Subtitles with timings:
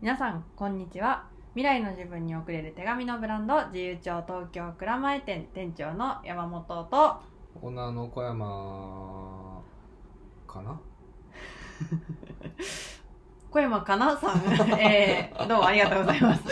[0.00, 1.26] 皆さんこんにちは。
[1.54, 7.20] 未来の自分に送れる手紙のブランド自由帳東京蔵前店店長の山本と。
[7.60, 9.60] オーナーの小山。
[10.46, 10.80] かな？
[13.50, 14.16] 小山かな？
[14.16, 14.40] さん、
[14.80, 16.44] えー、どうもありがとうございます。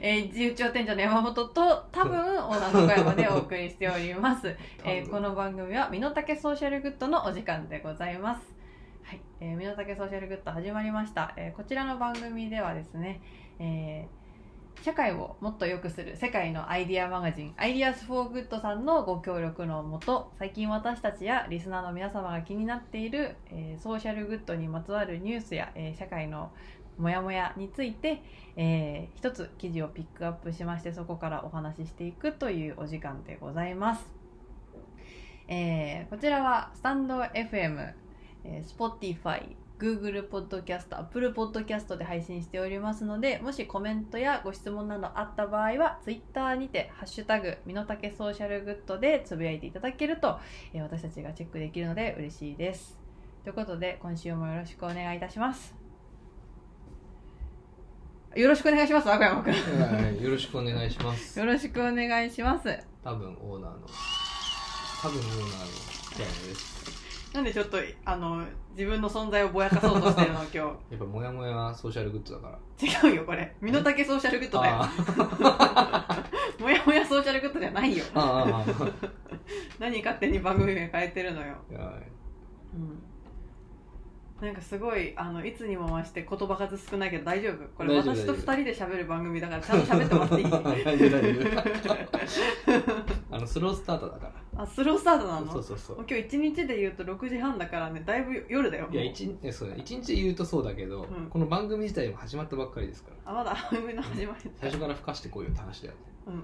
[0.00, 2.16] えー、自由帳店長の山本と多分
[2.48, 4.56] オーナーの小山でお送りしております。
[4.82, 8.53] えー、この番組は身の丈ソーシャルグッドのお時間でございます。
[9.14, 11.34] はい、えー、身の丈ソーシャルグッド始まりました。
[11.36, 13.20] えー、こちらの番組ではですね、
[13.60, 14.24] えー
[14.82, 26.50] 社会をもっと良くする世界のアイディアマガジン IDEAS FOR GOOD さんのご協力のもと最近私たちやリスナーの皆様が気になっている、えーソーシャルグッドにまつわるニュースや、えー社会の
[26.98, 28.20] モヤモヤについて、
[28.56, 34.04] えー一つ記事をピックアップしましてそこからお話ししていくというお時間でございます、
[35.46, 37.94] えーこちらはスタンド FM、
[38.44, 50.38] えー Spotify Google Podcast、Apple Podcast で配信しておりますので、もしコメントやご質問などあった場合は、Twitter にて、ハッシュタグ、身の丈ソーシャルグッドでつぶやいていただけると、
[50.72, 52.96] えー私たちがチェックできるので嬉しいです。
[53.42, 55.74] ということで、今週もよろしくお願いいたします。
[58.36, 59.52] よろしくお願いします、赤山くん。
[59.52, 62.78] はいよろしくお願いしますよろしくお願いします。
[63.02, 63.86] 多分オーナーの
[65.02, 66.73] 多分オーナーのです
[67.34, 68.44] なんでちょっと、あの、
[68.76, 70.58] 自分の存在をぼやかそうとしてるの、 今日。
[70.58, 72.58] やっぱモヤモヤはソーシャルグッドだか
[73.02, 73.56] ら違うよ、これ。
[73.60, 74.76] 身の丈ソーシャルグッドだよ。
[74.80, 76.22] あ
[76.60, 78.04] もやもやソーシャルグッドじゃないよ
[79.80, 81.56] 何勝手に番組名変えてるのよ。
[81.70, 83.02] うん。
[84.40, 87.66] なんかすごい、あの、いつにも増して言葉数少ないけど大丈夫？
[87.76, 90.50] これ私と二人で喋る番組だからちゃんと喋ってもらっていい？
[90.84, 91.34] 大丈夫大
[91.82, 91.92] 丈
[93.30, 95.52] 夫あのスロースタートだからあ、スロースタートなの？
[95.52, 95.96] そうそうそう。
[95.96, 98.84] もう今日一日で言うと6時半だからね、だいぶ夜だよ。
[98.84, 98.94] もう。
[98.94, 99.76] いや一えそうだ。
[99.76, 101.26] 一日で言うとそうだけど、うん。
[101.28, 103.32] この番組自体も始まったばっかりですから。
[103.32, 106.00] あ、まだ番組の始まり最初から吹かしてこいよって話だよね。
[106.26, 106.42] うん。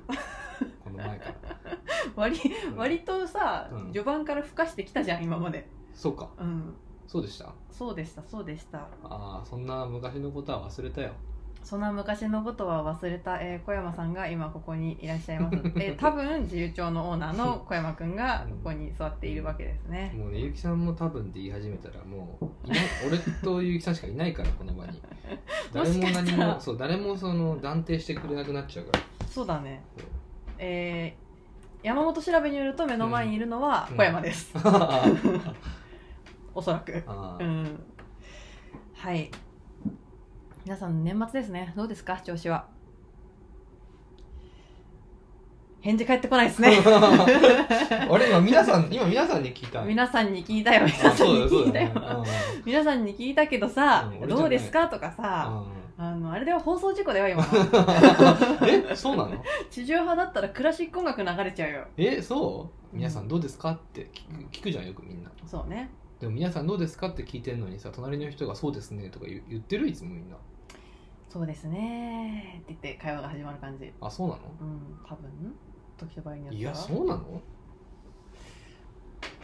[0.84, 1.34] この前から。
[2.16, 2.76] 割うん。
[2.76, 3.84] 割とさ、うん。
[3.92, 5.68] 序盤から吹かしてきたじゃん、今まで。
[5.94, 6.28] そうか。
[6.38, 6.74] うん。
[7.06, 7.52] そうでした？
[7.70, 8.78] そうでした、そうでした。
[8.78, 11.12] ああそんな昔のことは忘れたよ
[11.62, 15.56] そんな昔のことは忘れた、えー小山さんが今ここにいらっしゃいます。
[15.56, 20.12] えー多分自由帳のオーナーの 小山くんがここに座っているわけですね。
[20.16, 25.00] もうねゆきさんも多分って言い始めたらもういない俺とゆきさんしかいないからこの場に
[25.72, 29.82] 誰も何もそう誰もその断定してくれなくなっちゃうからそうだね。
[30.58, 31.30] えー
[31.82, 34.52] 山本調べによると目の前にいるのはうん小山です。
[34.56, 35.02] あ
[36.54, 37.02] おそらく。
[37.06, 37.80] あうん。
[38.92, 39.30] はい。
[40.64, 41.72] 皆さん年末ですね。
[41.76, 42.20] どうですか？
[42.20, 42.66] 調子は。
[45.80, 46.76] 返事返ってこないですね。
[48.10, 50.84] 俺今皆さん今皆さんに聞いた皆さんに聞いたよ。
[50.86, 51.90] 皆あさんに聞いたよ。
[52.66, 54.88] 皆さんに聞いたけどさ、うんどうですか？
[54.88, 55.64] とかうんさ、
[55.98, 57.42] うんあの、あれでは放送事故だよ、今。
[58.68, 59.42] えそうなの？
[59.70, 61.84] 地上波だったらクラシック音楽流れちゃうよ。
[61.96, 62.96] えそう？
[62.96, 63.70] 皆さんどうですか？
[63.72, 65.88] って聞く聞くじゃんよくみんなそうね。
[66.20, 67.08] でも皆さんどうですか？
[67.08, 69.88] って聞いてるのにさ隣の人がそうですねとか言ってる？
[69.88, 70.36] いつもみんな
[71.32, 73.92] そうですねって言って会話が始まる感じ。
[74.00, 74.40] あそうなの？
[74.60, 75.30] うん、多分
[75.96, 77.40] 時と場合によってはいやそうなの？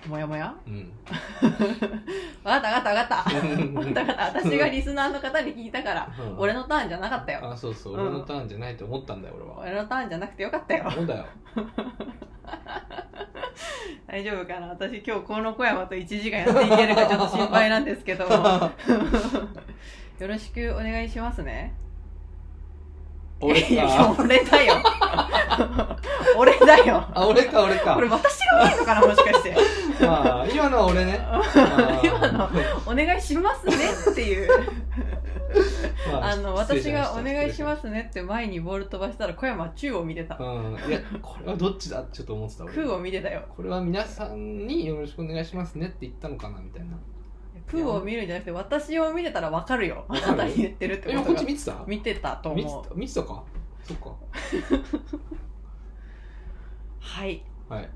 [0.08, 0.52] もやもや？
[0.66, 0.91] うん
[2.42, 3.24] わかったわかったわかった。
[3.41, 4.41] うんわかったわかった。
[4.41, 7.48] 私がリスナーの方に聞いたから、うん俺のターンじゃなかったよ。
[7.52, 10.91] あそうそう、うん俺のターンじゃないと思ったんだよ俺は俺のターンじゃなくてよかったよ。
[10.91, 11.24] そうだよ
[14.08, 14.66] 大丈夫かな？
[14.68, 18.32] 私今日この小山と1時間やっていけるかちょっと心配なんですけども。
[20.19, 21.75] よろしくお願いしますね。
[23.38, 24.75] 俺か俺だよ。
[26.38, 27.04] 俺だよ。
[27.15, 29.54] あ俺か俺かこれ私が悪いのかな もしかして。
[30.00, 31.21] まあ今のは俺ね
[32.03, 32.49] 今の
[32.87, 33.75] お願いしますね
[34.12, 34.49] っていう。
[36.10, 40.37] まあの、私がお願いしすますねって前にボール飛ばしたら小山は宙を見てた。
[40.38, 42.00] うんいやこれはどっちだ？
[42.00, 43.43] ってちょっと思ってた俺空を見てたよ。
[43.54, 46.97] これは皆さんによろしくお願いしますねって言ったのかなみたいな
[47.71, 50.04] 空を見るんじゃなくて私を見てたら分かるよ。
[50.09, 51.84] あなたに言ってるってえことがこっち見てた？
[51.87, 52.89] 見てたと思う。
[52.89, 52.95] た？
[52.95, 53.42] 見てたか？
[53.83, 54.10] そっか
[57.01, 57.42] はい。
[57.68, 57.91] はい、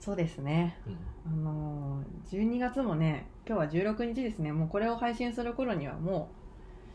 [0.00, 0.78] そうですね。
[0.86, 0.96] うん、
[1.32, 4.52] あのー、12月もね、今日は16日ですね。
[4.52, 6.39] もうこれを配信する頃にはもう、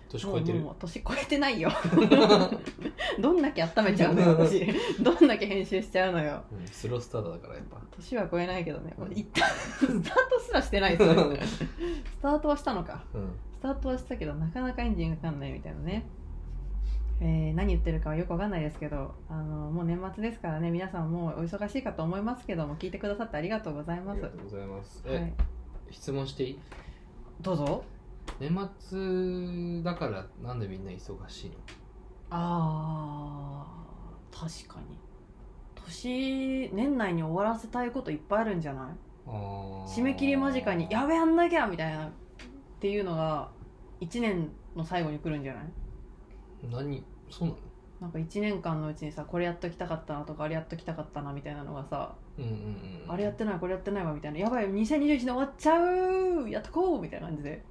[0.10, 0.60] 年越えてる。
[0.60, 1.69] もう年越えてないよ。
[3.19, 4.66] どんだけ温めちゃうのよ、私。
[5.02, 6.44] どんだけ編集しちゃうのよ。
[6.52, 7.78] うんスロースタートだからやっぱ。
[7.92, 9.12] 年は超えないけどね、うん。
[9.12, 13.04] 一旦 スタートすらしてないですよスタートはしたのか。
[13.13, 13.30] うん。
[13.54, 16.06] スタートはしたけどなかなかエンジンがかかんないみたいなね、
[17.22, 20.69] えー何言ってるかはよくわかんないですけどあのもう年末ですからね。
[20.69, 24.18] 皆さんもうお忙しいかと思いますけども聞いてくださってありがとうございます。
[24.18, 25.04] ありがとうございます。
[25.07, 25.34] はえ、
[25.90, 26.60] い、質問していい？
[27.42, 27.84] どうぞ
[28.39, 31.56] 年末だからなんでみんな忙しいの？
[32.31, 34.98] あー確かに。
[35.86, 39.30] 年年内に終わらせたいこといっぱいあるんじゃない？
[39.30, 42.10] 締め切り間近にやべやんなきゃみたいなっ
[42.80, 43.50] ていうのが
[44.01, 45.63] 1年の最後に来るんじゃない？
[46.69, 47.04] 何？
[47.30, 47.60] そうなの？
[48.01, 52.54] なんか1年間のうちにさこれやっときたかったなとかあれやっときたかったなみたいなのがさ、うんうんう
[53.07, 53.12] ん。
[53.12, 54.39] あれやってないこれやってないわみたいな。
[54.39, 57.63] やばい2021年終わっちゃうやっとこうみたいな感じで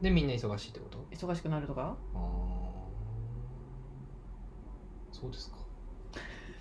[0.00, 0.98] でみんな忙しいってこと？
[1.10, 1.96] 忙しくなるとか？
[2.14, 2.20] ああ
[5.12, 5.56] そうですか。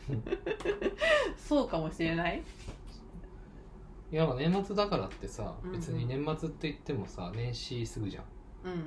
[1.37, 2.41] そうかもしれない。
[4.11, 5.75] いや年末だからってさうんうん。
[5.79, 8.23] 別に年末って言ってもさ年始すぐじゃん。
[8.65, 8.79] うんうん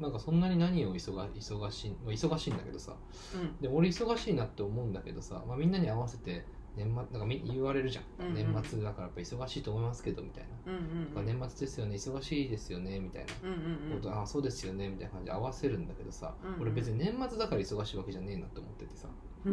[0.00, 2.96] なんかそんなに何を忙忙しいまあ忙しいんだけどさ。
[3.34, 3.40] うん。
[3.40, 6.44] うんでも俺忙しいなって思うんだけどさ、まあ、みんなに合わせて
[6.78, 8.34] 年末なんかみ言われるじゃん、うんうん。
[8.54, 11.26] 年末だからやっぱ忙しいと思いますけどみたいな、うんうんうん。
[11.40, 13.32] 年末ですよね忙しいですよねみたいな。
[13.42, 14.00] うんうんうん。
[14.00, 16.62] こと、あそうですよねみたいな感じで合わせるんだけどさ、うんうん。
[16.62, 19.08] 俺別に年末だから忙しいわけじゃねえなって思っててさ。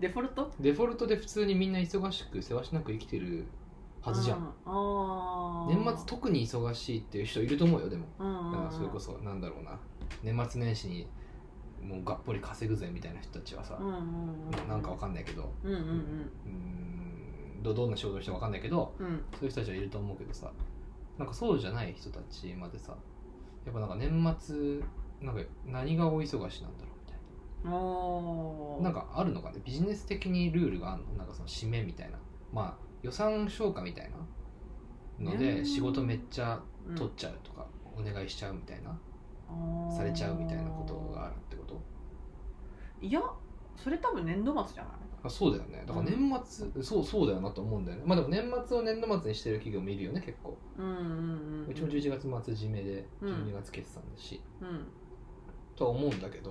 [0.00, 0.50] デフォルト？
[0.60, 3.46] デフォルトで普通にみんな忙しくせわしなく生きてる
[4.02, 4.54] はずじゃん、
[5.68, 8.06] 年末特に忙しいっていう人いると思うよでも。
[8.18, 8.52] うんうんうん。
[8.52, 9.80] だからそれこそなんだろうな。
[10.22, 11.08] 年末年始に
[11.84, 14.68] もうがっぽり稼ぐぜみたいな人たちはさう、んうんうん。
[14.68, 19.06] なんかわかんないけどうんうんうーんどどんな仕事をしてもわかんないけどうん。
[19.06, 20.50] うんそういう人たちはいると思うけどさ
[21.18, 22.96] なんかそうじゃない人たちまでさ
[23.64, 24.80] やっぱなんか年末
[25.20, 27.18] なんか何が大忙しなんだろうみたい
[27.64, 28.82] な。
[28.82, 29.60] なんかあるのかね？
[29.64, 31.14] ビジネス的にルールがあるの？
[31.14, 32.18] なんかその締めみたいな。
[32.52, 35.38] まあ予算消化みたいなのうん。
[35.38, 36.60] で仕事めっちゃ
[36.96, 37.66] 取っちゃうとか、
[37.96, 38.98] お願いしちゃうみたいな
[39.94, 41.80] されちゃうみたいなことがあるってこと？
[43.00, 43.22] いや
[43.76, 44.92] それ多分年度末じゃない？
[45.24, 45.82] あそうだよね。
[45.86, 48.02] だから年末、そうそうだよなと思うんだよね。
[48.04, 50.58] まあでも年末を年度末にしてる企業もいるよね結構。
[50.78, 53.34] うんうんうんうちも11月末締めでうん。
[53.46, 54.86] 12月決算だし、うん。
[55.76, 56.50] とは思うんだけど、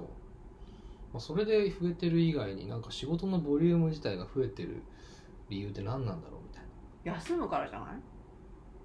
[1.14, 4.82] まあ、それで増えてる以外になんか仕事のボリューム自体が増えてる
[5.50, 6.64] 理由って何なんだろうみたい
[7.06, 7.14] な。
[7.20, 7.90] 休むからじゃない？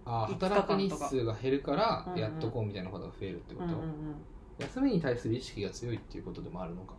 [0.09, 2.19] ああ5日間働く日数が減るからうんうん。
[2.19, 4.15] やっとこうみたいなことが増えるってこと、うんうん
[4.59, 6.95] 休みに対する意識が強いっていうことでもあるのか？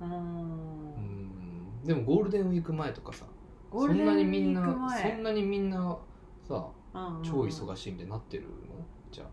[0.00, 0.08] うん。
[0.10, 0.20] ううん。
[1.82, 3.26] んでもゴールデンウィーク前とかさ
[3.70, 5.98] そんなにみんな前そんなにみんな
[6.48, 8.48] さうんうん超忙しいみたいになってるの？
[9.10, 9.26] じゃあ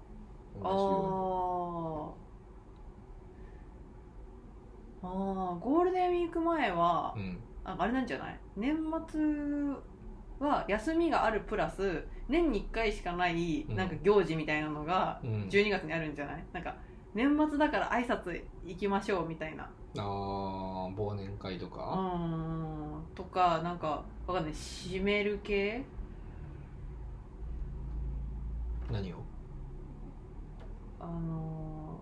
[0.61, 5.07] あ同じよー。
[5.07, 8.39] あーゴールデンウィーク前はうにうんああれなんじゃない？
[8.57, 8.75] 年
[9.07, 9.21] 末
[10.39, 13.75] は休みがあるプラス年に1回しかないうん。
[13.75, 15.47] なんか行事みたいなのがうん。
[15.49, 16.43] 12月にあるんじゃない？
[16.53, 16.75] なんか
[17.13, 19.63] 年末だから挨拶行きましょうみたいな。
[19.63, 20.01] ああ
[20.95, 23.03] 忘年会とうか、ん。
[23.15, 24.53] とかなんかわかんない。
[24.53, 25.83] 締める系？
[28.91, 29.17] 何を？
[30.99, 31.99] あの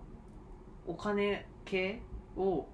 [0.88, 2.00] ーお金系
[2.38, 2.66] を。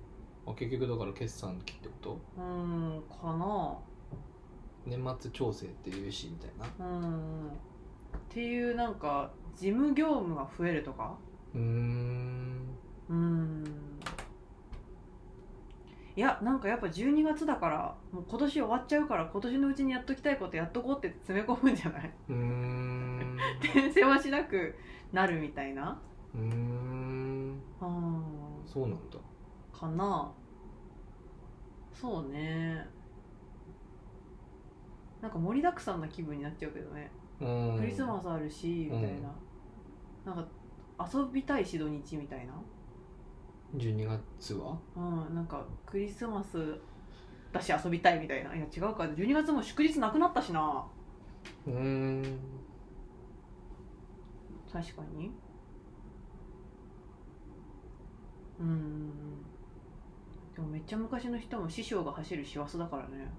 [0.45, 2.19] あ結局だから決算期ってこと？
[2.38, 3.77] うんかな
[4.85, 6.85] 年末調整っていうしみたいな。
[6.85, 7.51] うんっ
[8.30, 11.15] ていうなんか事務業務が増えるとか？
[11.53, 12.68] うーん。
[13.09, 13.63] うん。
[16.15, 22.12] いやなんかやっぱ12月だからもう今年終わっちゃうから今年のうちにやっときたいことやっとこうって詰め込むんじゃない？
[22.30, 23.38] うーん。
[23.63, 24.75] 転生はしなく
[25.12, 26.00] なるみたいな？
[26.35, 26.44] うーん。
[27.81, 29.18] うんそうなんだ。
[29.71, 30.31] かな。
[31.94, 32.87] そうね
[35.23, 37.09] なんか盛りだくさんな気分になっちゃうけどね。
[37.39, 37.77] うん。
[37.80, 39.33] クリスマスあるしみたいな、
[40.25, 40.45] なんか
[41.13, 42.53] 遊びたいし土日みたいな。
[43.77, 44.77] 12月は？
[44.97, 46.77] うんなんかクリスマス
[47.53, 48.53] だし遊びたいみたいな。
[48.53, 49.03] いや違うか。
[49.03, 50.85] 12月も祝日なくなったしな。
[51.65, 52.39] うーん。
[54.71, 55.31] 確かに。
[58.59, 59.11] うん。
[60.53, 63.31] でもめっちゃ昔の人も師匠が走る師走だからね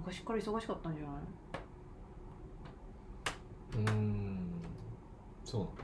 [0.00, 1.14] 昔から忙しかったんじゃない？
[3.76, 4.62] うーん。
[5.44, 5.82] そうなのか。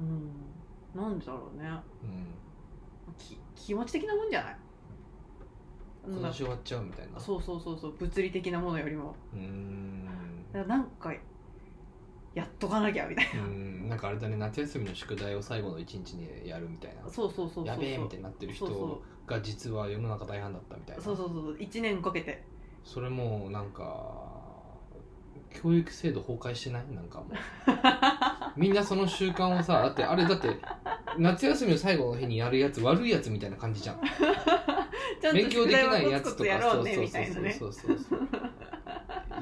[0.00, 1.00] うん。
[1.02, 1.68] なんでだろうね。
[2.02, 2.34] うん。
[3.16, 4.56] き気持ち的なもんじゃない？
[6.06, 7.18] 今年終わっちゃうみたいな。
[7.18, 7.92] そうそうそうそう。
[7.98, 9.14] 物理的なものよりも。
[9.32, 10.04] うーん。
[10.52, 11.12] だからなんか
[12.34, 13.88] やっとかなきゃみたいうーん。
[13.88, 14.36] なんかあれだね。
[14.36, 17.02] 夏休みの宿題を最後の一日にやるみたいな。
[17.02, 17.66] なそうそうそうそう。
[17.66, 21.02] やべえみたいになってる人が実は世の中大半だったみたいな。
[21.02, 21.56] そうそうそう。
[21.56, 22.44] 1年かけて
[22.88, 23.84] それもうなんか
[25.50, 26.84] 教育制度崩壊してない？
[26.94, 27.28] なんかもう。
[28.56, 30.48] みんなその習慣をさ だってあれだって
[31.18, 34.00] 夏休みの最後の日にやるやつ悪いやつみたいな感じじゃん。
[35.34, 36.60] 勉強できないやつとかね。
[36.62, 38.28] そうそうそうそう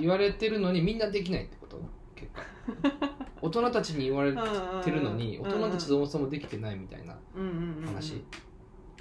[0.00, 1.80] 言われてるのにみんなできないってこと？
[2.16, 2.42] 結果。
[3.40, 7.16] 大人たちに言われうんてるのにうん大人たちそもそもできてないみたいな
[7.86, 8.24] 話、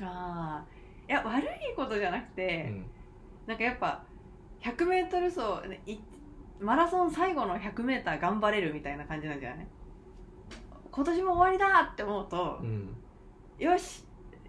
[0.02, 0.66] ああ
[1.10, 2.86] いや悪いことじゃなくうて、ん。
[3.48, 4.04] なんかやっぱ
[4.66, 5.42] 100m 走
[6.60, 9.68] マラソン最後の 100m 頑張れるみたいな感じなんじゃない？
[10.92, 12.96] 今年も終わりだって思うとう、ん。
[13.60, 14.04] よし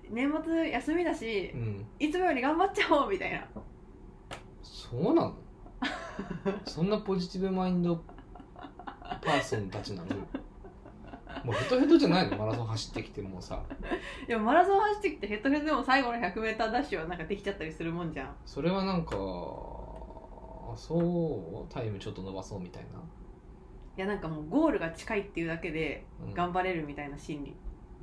[0.09, 1.87] 年末休みだしう、ん。
[1.99, 3.45] いつもより頑張っちゃおうみたいな。
[4.63, 5.35] そうなの？
[6.65, 7.97] そんなポジティブマインド
[8.55, 10.17] パーソンたちなの？
[11.45, 12.39] もうヘトヘトじゃないの？
[12.39, 13.61] マラソン走ってきてもうさ。
[14.29, 18.35] でもマラソン走ってきてヘッドヘッドでも最後の 100m ダッシュはなんかできちゃったりするもんじゃん。
[18.47, 19.17] それはなんか
[20.77, 21.73] そう？
[21.73, 22.99] タイムちょっと伸ばそうみたいな。
[23.97, 26.35] いやなんかもうゴールが近いっていうだけでうん。
[26.35, 27.55] 頑張れるみたいな心理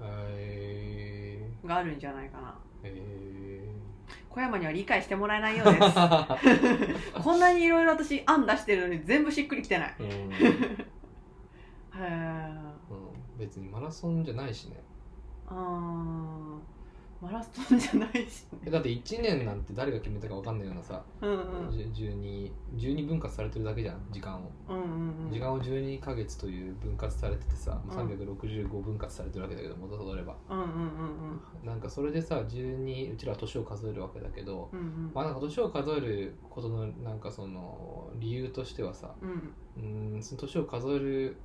[0.02, 2.58] えがあるんじゃないかな。
[2.84, 3.64] ー、え
[4.30, 5.78] 小山には理解してもらえないようです。
[5.84, 9.96] ー こんなにいろいろ私案出してるのに全部しっくりきてない。
[10.00, 10.08] うん。
[10.08, 10.10] へ
[11.96, 12.50] え
[12.90, 12.94] う
[13.36, 14.82] ん、別にマラソンじゃないしね。
[15.48, 16.73] あー
[17.24, 21.72] マラソンじゃないしだって1年なんて誰が決めたか分かんないようなさ、うんうん。
[21.72, 24.52] じゅ 12, 12分割されてるだけじゃん時間を。
[24.68, 25.32] うんうんうん。
[25.32, 27.92] 時間を12ヶ月という分割されててさ、うん。
[27.92, 30.36] 365分割されてるわけだけど元戻れば。
[30.50, 35.12] うんうんうんなんかそれでさ12うちらは年を数えるわけだけどうんうん。
[35.14, 41.38] まあなんか年を数えることのなんかその理由としてはさうんうーんその年を数える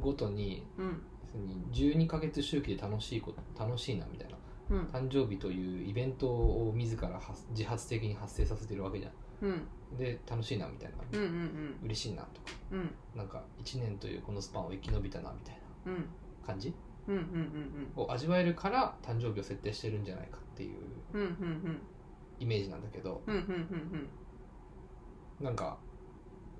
[0.00, 1.02] ごとにうん。
[1.32, 4.36] 別に12ヶ月周期で楽しいこと楽しいなみたいな
[4.70, 4.80] うん。
[4.92, 9.10] 誕生日というイベントを自ら発自発的に発生させてるわけじゃ
[9.42, 9.50] うん。
[9.50, 12.48] んで楽しいなみたいな、うんうん嬉しいなとか。
[12.70, 12.90] うん。
[13.14, 16.04] なんか1年というこのスパンを生き延びたなみたいなうん。
[16.46, 16.72] 感じ？
[17.08, 20.78] うんうんうんを味わえるから誕生日を設定してるんじゃないかっていう
[21.12, 21.26] うんうんう
[21.70, 21.80] ん。
[22.38, 23.44] イメージなんだけどうんうんう
[23.96, 24.08] ん
[25.44, 25.78] なんか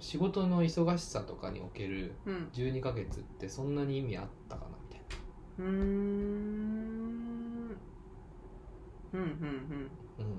[0.00, 2.34] 仕事の忙しさとかにおけるうん。
[2.34, 5.00] うん12ヶ月ってそんなに意味あったかなみたい
[5.58, 5.64] な。
[5.64, 7.09] うーん
[9.12, 10.30] うんうんうん。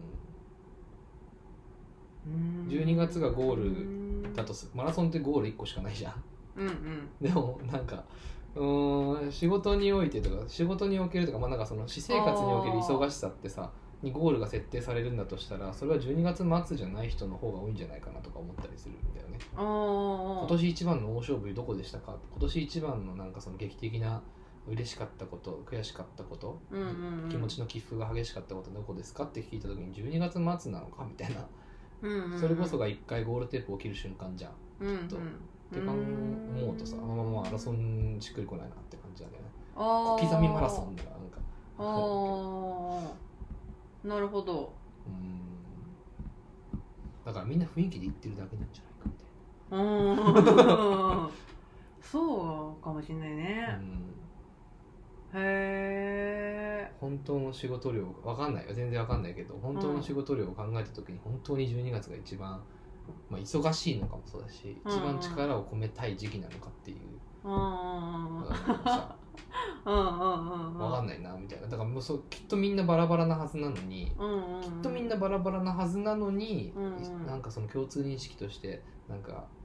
[2.25, 2.67] うん。
[2.67, 6.13] 12月がゴールだとすマラソンってゴール1個しかないじゃん。
[6.57, 7.09] うんうん。
[7.21, 8.03] でもなんか
[8.55, 19.37] うーん仕事においてとか仕事におけるとか,、まあ、なんかその私生活における忙しさってさにゴールが設定されるんだとしたらそれは12月末じゃない人の方が多いんじゃないかなとか思ったりするんだよね。
[19.55, 22.17] 今年一番の大勝負どこでしたか？
[22.31, 24.21] 今年一番のなんかその劇的な
[24.67, 27.29] 嬉しかったこと悔しかったこと、うんうんうん。
[27.29, 31.45] 気持ちの起伏が激しかったことどこですかって聞いた時に12月末なのかみたいな、
[32.01, 32.39] うんうんうん。
[32.39, 34.51] それこそが一回ゴールテープを切る瞬間じゃん
[34.81, 35.07] うんうん。
[35.07, 35.17] と。
[35.17, 35.19] っ
[35.73, 39.39] てか思うとさあまあまあマラソンしっくりこないなって感じだよね。
[39.73, 41.39] 小刻みマラソンだなんか。
[41.77, 43.13] あ
[44.03, 44.73] あなるほど。
[45.07, 45.39] うん。
[47.25, 49.13] だからみんな雰囲気で言ってるだけなんじゃないかみ
[49.69, 51.29] たうん。
[52.01, 53.79] そうかもしれないいな、ね。
[53.79, 54.10] うん、
[55.33, 58.73] へえ本当の仕事量わかんないよ。
[58.73, 62.61] 全然わかんないけど本当の仕事量を考えた時に本当に12月が一番、
[63.29, 64.91] まあ、忙しいのかもそうだしうん。
[64.91, 66.97] 一番力を込めたい時期なのかっていう。
[70.79, 71.67] わかんないなみたいな。
[71.67, 74.11] だからもうそうきっとみんなバラバラなはずなのに
[74.61, 76.73] きっとみんなバラバラなはずなのに、
[77.25, 79.60] なんかその共通認識としてなんか、うん、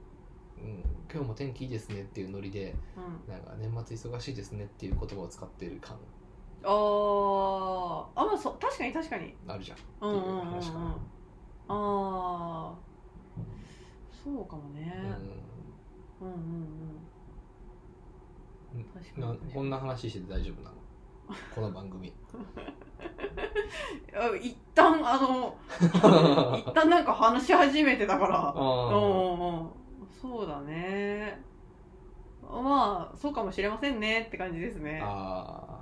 [1.11, 3.33] 今日も天気いいですねっていうノリでうん。
[3.33, 5.95] なんか年末忙しいですねっていう言葉を使ってる感。
[6.63, 8.05] あー。
[8.15, 9.33] あまあそう確かに確かに。
[9.47, 9.77] あるじゃん。
[9.77, 10.31] ってうんいううんうん。
[10.31, 10.97] うんあ話かな。
[11.69, 12.73] あ
[14.23, 14.93] そうかもね。
[16.21, 16.27] うん。
[16.27, 16.39] うんうん
[18.75, 18.83] うん。
[18.93, 20.77] 確かになこんな話してて大丈夫なの？
[21.55, 22.13] この番組。
[24.13, 25.55] あ一旦あの
[26.57, 28.39] 一旦なんか話し始めてたから。
[28.39, 29.69] うんあうんうん
[30.21, 31.39] そうだね。
[32.41, 34.99] まあそうかもしれませんねって感じですね。
[35.03, 35.79] ああ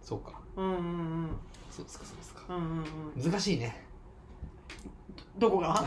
[0.00, 0.40] そうか。
[0.56, 0.78] うんうんう
[1.26, 1.30] ん。
[1.70, 2.42] そうですかそうですか。
[2.48, 2.84] うんうん
[3.16, 3.30] うん。
[3.30, 3.84] 難しいね
[5.38, 5.74] どこが？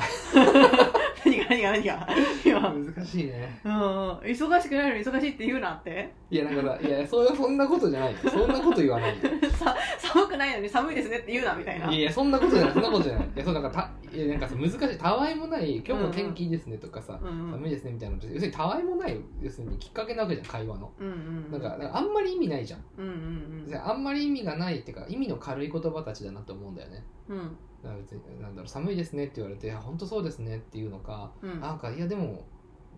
[1.26, 2.08] 何が何が何が？
[2.46, 2.62] 今。
[2.96, 3.60] 難しいね。
[3.64, 3.72] うん。
[3.72, 3.78] うん
[4.20, 6.14] 忙しくないのに忙しいって言うなって。
[6.30, 8.14] いやだからいやそうそんなことじゃない。
[8.14, 9.12] よそんなこと言わない。
[9.12, 9.16] よ
[9.52, 11.88] さ寒くないのに寒いですねって言うなみたいな。
[11.90, 12.74] いやいやそんなことじゃない。
[12.74, 13.26] そんなことじゃない。
[13.26, 14.98] いやそうなんかたいやなんかさ難しい。
[14.98, 17.30] たわいもない今日も天気いいですねとかさ、うん。
[17.46, 20.92] うん寒いですねみたいな要するにたわいもない要するにきっかけなわけじゃん会話の。
[21.00, 22.84] うんうんなんかあんまり意味ないじゃん。
[22.98, 27.04] うんうんであんまり意味がないっていうか意味の軽い言葉たちだなと思うんだよね。
[27.30, 27.58] うん
[27.96, 31.60] 別になんだろう寒いですねって言われてあ本当そうですねっていうのか、うん。
[31.62, 32.46] なんかいやでも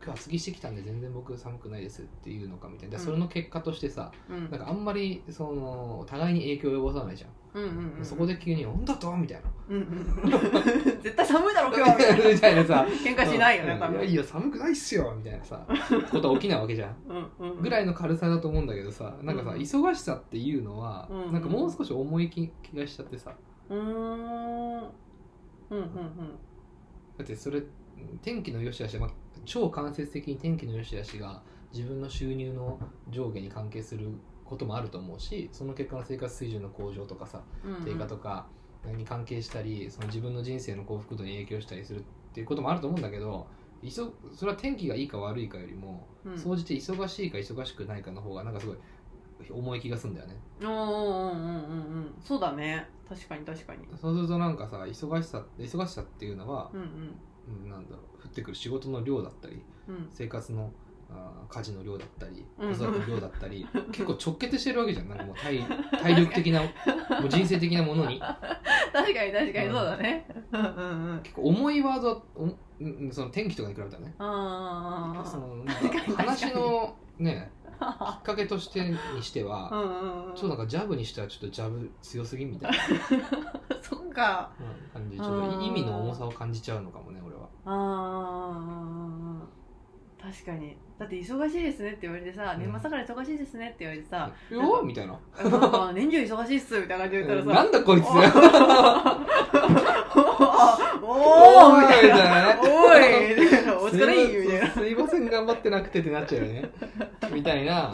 [0.02, 3.04] 今日厚着してきたんで全然僕寒くないですっていうのかみたいな、うん。
[3.04, 4.50] それの結果としてさうん。
[4.50, 9.50] なんかあんまりその互いに影響を及ぼさないじゃん、うんうんうんそこで急に「なんだと?」みたいな。
[9.70, 11.98] うんうん絶対寒いだろ今日は。
[12.34, 12.86] みたいなさ。
[13.04, 13.80] 喧嘩しないよねうん。
[13.80, 15.66] 多分いやいや寒くないっすよみたいなさ
[16.12, 16.96] ことは起きないわけじゃん。
[17.40, 19.58] うんうんぐらいの軽さだと思うんだけどさなんかさ、うん。
[19.58, 23.36] 忙しさっていうのは、うんなんかもう少し重い気気がしちゃってさ
[23.70, 23.80] うーん
[25.72, 26.40] うんうん。
[27.18, 27.62] だってそれ
[28.22, 29.10] 天気の良し悪し、まあ、
[29.46, 31.42] 超間接的に天気の良し悪しが
[31.74, 34.10] 自分の収入の上下に関係する
[34.46, 37.86] こともあると思うしその結果の生活水準の向上とかさうんうん。
[37.86, 38.48] 低下とか
[38.86, 42.02] に関係したりその自分の人生の幸福度に影響したりするっ
[42.34, 43.48] ていうこともあると思うんだけど
[43.84, 46.38] いそそれは天気がいいか悪いかよりもうん。
[46.38, 48.78] 総じて忙しいか忙しくないかの方がなんかすごい
[49.52, 50.36] 重い気がするんだよね。
[50.62, 53.88] うんうんうんうんうんそうだね確かに確かに。
[54.00, 57.70] そうするとなんかさ忙しさ忙しさっていうのはう、んうん。
[57.70, 59.96] なんだろう降ってくる仕事の量だったりうん。
[59.96, 60.72] うん生活の
[61.12, 62.76] あー家事の量だったりうん。
[62.76, 65.10] 子育ての量だったり 結構直結してるわけじゃん。
[65.10, 65.60] なんかもう体
[66.00, 66.68] 体力的なも
[67.26, 68.20] う人生的なものに。
[68.94, 70.28] 確かに確かにそうだね。
[70.52, 71.20] うんうんうん。
[71.24, 74.16] 結構重いワードはおうんうんその天気とかに比べたらね。
[74.20, 75.66] あその
[76.16, 80.36] 話のねきっかけとしてにしてうは、んうんうん。
[80.36, 82.78] ちょっとなんかジャブにしてはちょっとジャブ強すぎみたいな。
[83.82, 84.52] そっか。
[84.60, 85.18] うん感じ。
[85.18, 87.48] ちょっと意味の重さを感じちゃうのかもね俺は。
[87.66, 89.60] あー
[90.22, 90.76] 確かに。
[91.00, 92.62] だって忙しいですねって言われてさ、うん。
[92.62, 95.18] 年末だから忙しいですねって言われてさ、「よーみたいな。
[95.42, 97.64] なんか年中忙しいっすみたいな感じで言ったらさ。
[97.64, 98.10] なんだこいつお
[101.12, 103.00] おーみたいなおおい
[103.90, 104.72] お疲れいみたいな。
[104.72, 105.26] すいません。
[105.30, 106.70] 頑張ってなくてってなっちゃうよね。
[107.34, 107.92] みたいな。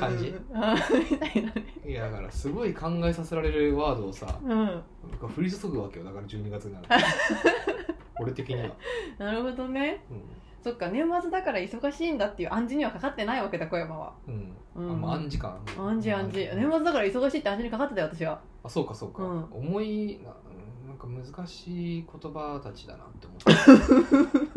[0.00, 0.28] 感じ。
[0.28, 0.64] うん。
[0.64, 1.64] あーみたいなね。
[1.86, 4.82] いやだからすごい考えさせられるワードをさうん。
[5.20, 6.04] 降り注ぐわけよ。
[6.04, 6.94] だから12月になると。
[8.20, 8.70] 俺的には、
[9.18, 10.04] なるほどね。
[10.10, 10.22] うん。
[10.62, 14.12] そっか年末だから忙しいんだっていう暗示にはかかってないわけだ小山は。
[14.26, 14.56] うん。
[14.74, 14.90] うん。
[14.90, 15.56] あまあ、暗示か。
[15.78, 16.54] 暗示暗示。
[16.56, 18.40] 年末だから忙しいって暗示にかかってたよ私は。
[18.64, 19.44] あそうかそうか、うん。
[19.52, 20.20] 重い
[20.98, 24.48] か難しい言葉たちだなって思って、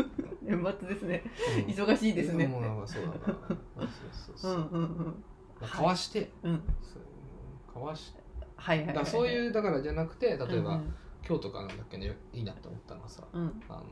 [0.41, 1.23] 年末ですね。
[1.67, 1.73] うん。
[1.73, 2.47] 忙しいですね。
[2.47, 3.17] もうなんかそうだな。
[3.17, 5.23] そうそううそう、んうんうん。
[5.67, 6.31] かわして。
[6.43, 8.13] うんそうかわし
[8.57, 8.93] はいはいはいはい。
[8.93, 13.23] だからそういうだからじゃなくて例えば、うん今日とかなんだっけねいいなって思ったのはさ。
[13.31, 13.61] うん。
[13.69, 13.83] あの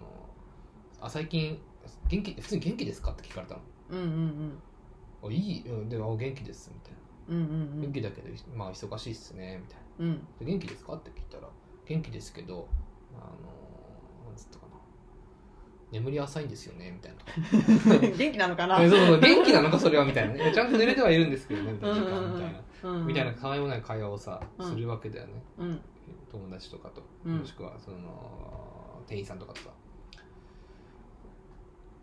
[1.00, 1.62] あ最近
[2.08, 3.62] 元気普通に元気ですかって聞かれたの。
[3.92, 4.60] うんうん
[5.24, 5.62] あいい。
[5.70, 7.00] うんでもあ元気ですみたいな。
[7.30, 7.82] うんうんうん。
[7.82, 10.06] 元気だけどまあ忙しいっすねみたいな。
[10.06, 10.28] うん。
[10.40, 11.48] で元気ですかって聞いたら
[11.90, 12.68] 元気ですけど
[13.16, 14.74] あのなんつったかな。
[15.92, 18.00] 眠り浅いんですよねみたいな。
[18.16, 18.78] 元気なのかな？
[18.78, 21.98] そうそう元気なのかそれはみたいな、ね、ちゃんと寝れてはいるんですけどねみたいな、
[23.06, 23.34] みたいな。
[23.34, 25.82] かわいもない会話をさ、するわけだよね、うん、
[26.32, 29.70] 友達とかと、もしくはその店員さんとかとさ、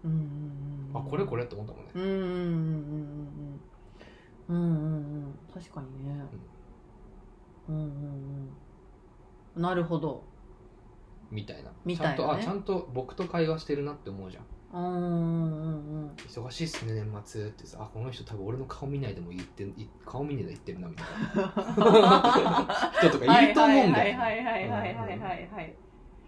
[0.05, 0.19] うんうん
[0.95, 1.93] うん、あこれこれって思ったもんね。
[1.95, 2.27] うんうんうんうん
[4.49, 5.21] うんうん。
[5.27, 6.25] うん確かにね、
[7.69, 8.49] うんうんうん。
[9.57, 10.25] なるほど。
[11.31, 11.71] みたいな。
[11.95, 14.45] ちゃんとあちゃんと僕と会話してるなって思うじゃん。
[14.73, 17.79] うんうん忙しいっすね年末ってさ。
[17.81, 22.93] あこの人多分俺の顔見ないでも言ってい顔見ないで言ってるなみたいな。
[22.99, 25.77] 人とかいると思うんだよはいはいはいはいはいはい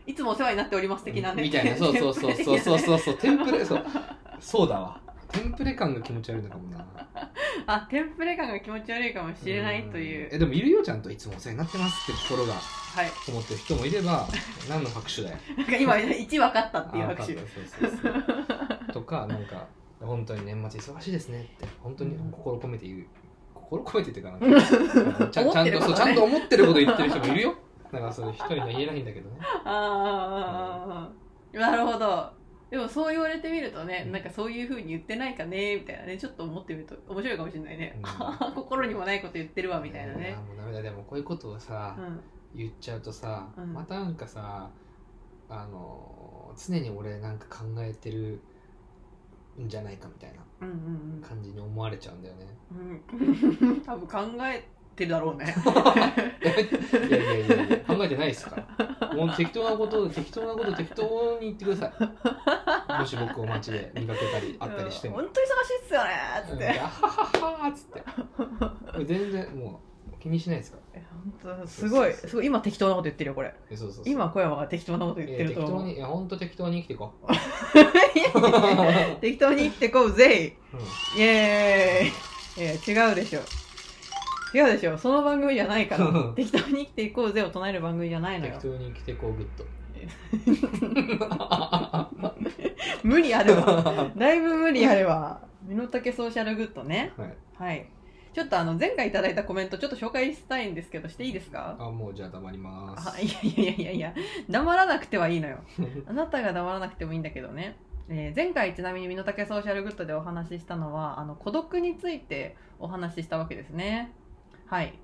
[0.06, 1.42] いつもお世話になっております的なね。
[1.42, 1.76] みたいな。
[1.76, 3.14] そうそうそうそうそうそうそう。
[3.16, 3.84] テンプレそう。
[4.40, 5.00] そうだわ。
[5.32, 6.86] テンプレ感が気持ち悪いのかもな。
[7.66, 10.28] あテンプレ感が気持ち悪いかもしれないという。
[10.32, 13.10] えでもいるよちゃんといつもお世話になってますって心がはい。
[13.28, 14.26] 思ってる人もいれば
[14.68, 15.36] 何の拍手だよ。
[15.56, 17.34] なんか今1分かったっていうあ拍手。
[17.34, 18.92] 分かったそうそうそう。
[18.92, 19.66] とかなんか
[20.00, 23.06] 本当に年末忙しいですねって本当に心込めて言う。
[23.54, 27.54] 心込めてっていうかなんか ちゃんちゃんとそうちゃんと思ってること言ってる人もいるよ。
[27.92, 29.36] なんかそれ一人には言えないんだけどね。
[29.64, 31.08] あ
[31.54, 32.37] あなるほど
[32.70, 40.30] でもそう言われてみるとねなんかそういうふうに言ってないかねみたいなねちょっと思ってみると面白いかもしれないね、う 心にもないこと言ってるわみたいなね。
[40.30, 40.82] や、もうダメだ。
[40.82, 42.20] でもこういうことをさ、うん、
[42.54, 43.72] 言っちゃうとさ、うん。
[43.72, 44.70] またなんかさ
[45.48, 48.40] あの常に俺なんか考えてる
[49.58, 50.38] んじゃないかみたいな
[51.26, 52.46] 感じに思われちゃうんだよね。
[52.70, 53.80] うんうん。
[53.82, 54.68] 多分考え
[54.98, 55.54] てるだろうね。
[57.08, 59.14] いやいやいやいや考えてないですから。
[59.14, 61.92] もう適当なこと適当なこと適当に言ってくださ
[62.96, 63.00] い。
[63.00, 65.16] もし僕を街で見かけたり会ったりしても。
[65.16, 66.70] 本当忙しいっすよねーっつって、うん。
[66.70, 67.84] あはははーっつっ
[68.98, 69.04] て。
[69.04, 69.80] 全然も
[70.12, 71.00] う気にしないですから。
[71.00, 71.06] え
[71.42, 72.46] 本当すごいすごい。
[72.46, 73.54] 今適当なこと言ってるよこれ。
[73.70, 74.04] えそうそう。
[74.06, 75.84] 今小山が適当なこと言ってると思う。
[75.84, 77.26] にいや本当適当に生きていこう、
[79.20, 81.20] 適当に生きてこうぜうん。
[81.20, 82.28] イエーイ。
[82.58, 83.40] いや違うでしょ
[84.54, 89.64] 違うでしょその番組じゃないから適当に生きていこうぜを唱える番組じゃないのよ適当に生きていこうグッド
[93.02, 97.88] 無理あるわだいぶ無理あるわ身の丈ソーシャルグッドねはいはい
[98.34, 104.14] ちょっとあの前回いただいたコメントちょっと紹介したいんですけどしていいですかあもうじゃあ黙りますあいやいやいやいや
[104.48, 105.58] 黙らなくてはいいのよ
[106.06, 107.76] あなたが黙らなくてもいいんだけどね、
[108.08, 114.12] えー前回ちなみに身の丈ソーシャルグッドでお話ししたのはあの孤独についてお話ししたわけですね
[114.68, 114.98] はい。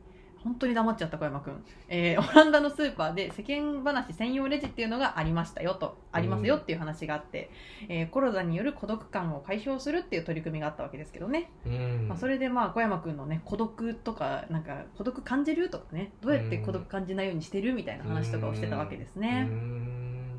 [0.44, 5.96] 本当に黙っちゃった小山くん、えー オランダのスーパーで世間話専用レジっていうのがありましたよと。
[6.12, 7.50] ありますよっていう話があって、
[7.88, 12.08] えーコロナによる孤独感を解消するっていう取り組みがあったわけですけどね、うん。
[12.08, 16.12] まあ、それでまあ小山くんのね孤独とかなんか孤独感じるとかね。
[16.20, 19.56] どうやって孤独感じないようにしてるみたいな話とかをしてたわけですね、うん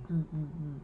[0.09, 0.81] うんうん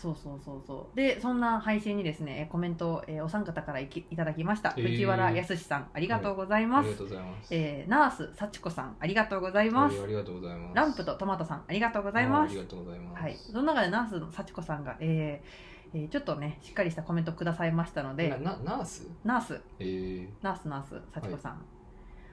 [0.00, 0.96] そうそうそうそう。
[0.96, 4.72] でそんな配信にですねえーコメントを、えーお三方からいきいただきました。
[4.76, 4.90] えー。
[4.92, 7.54] 藤原康さんありがとうございます、ありがとうございます。
[7.54, 10.76] えーナース幸子さんありがとうございます、はいありがとうございます。
[10.76, 12.48] ランプとトマトさんありがとうございます。
[12.48, 13.22] あありがとうございます。
[13.22, 18.28] はい、その中でナースの幸子さんが、えーえーちょっとねしっかりしたコメントくださいましたので。
[18.30, 19.08] ななナース？
[19.24, 19.60] ナース。
[19.80, 21.62] えー、ナースナース幸子さん、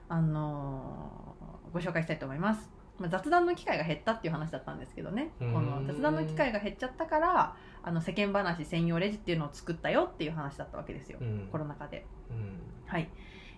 [0.10, 2.70] あのーご紹介したいと思います、
[3.00, 5.32] まあ、雑談の機会が減ったっていう話だったんですけどね。
[5.40, 11.48] この雑談の機会が減っちゃったからあの世間話専用レジっていうのを作ったよっていう話だったわけですよ、うん。
[11.52, 12.06] コロナ禍で。
[12.30, 12.60] うん。
[12.88, 13.10] はい、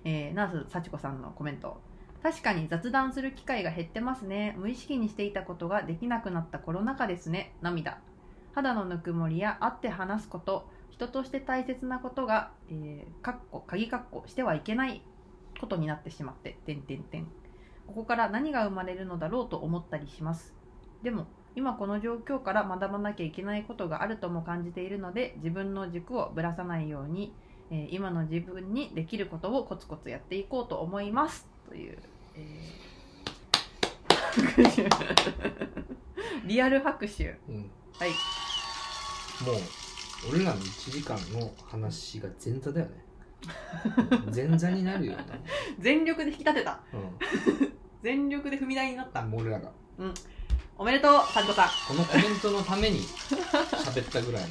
[0.04, 1.82] えーナース幸子さんのコメント。
[2.22, 4.56] 確かに雑談する機会が減ってますね。
[4.58, 7.54] 無意識にしていたことができなくなったコロナ禍ですね。
[7.62, 8.00] 涙。
[8.54, 10.70] 肌のぬくもりや会って話すこと。
[10.90, 15.02] 人として大切なことが、えー、かっこ鍵かっこしてはいけない
[15.62, 16.58] ことになってしまって。
[16.66, 17.28] 点点点
[17.90, 20.54] ここから何が生まれるのだろうと思ったりします。
[21.02, 21.26] でも
[21.56, 27.34] 今この状況から学ばなきゃいけないことがあるとも感じているので自分の軸をぶらさないように
[27.72, 31.48] えー今の自分にできることをコツコツやっていこうと思います。
[31.68, 31.98] という、
[32.36, 32.90] えー
[34.20, 34.88] 拍手
[36.46, 37.36] リアル拍手。
[37.50, 37.72] うん。
[37.98, 38.10] はい。
[38.10, 39.56] もう
[40.30, 43.04] 俺らの1時間の話が前座だよね
[44.34, 45.24] 前座になるよね。
[45.80, 46.80] 全力で引き立てた。
[46.94, 46.98] う
[48.04, 49.22] 全力で踏み台になった。
[49.22, 49.72] んもう俺らが。
[50.78, 51.70] おめでとうサンコさん。
[51.88, 54.50] このコメントのために 喋ったぐらいの。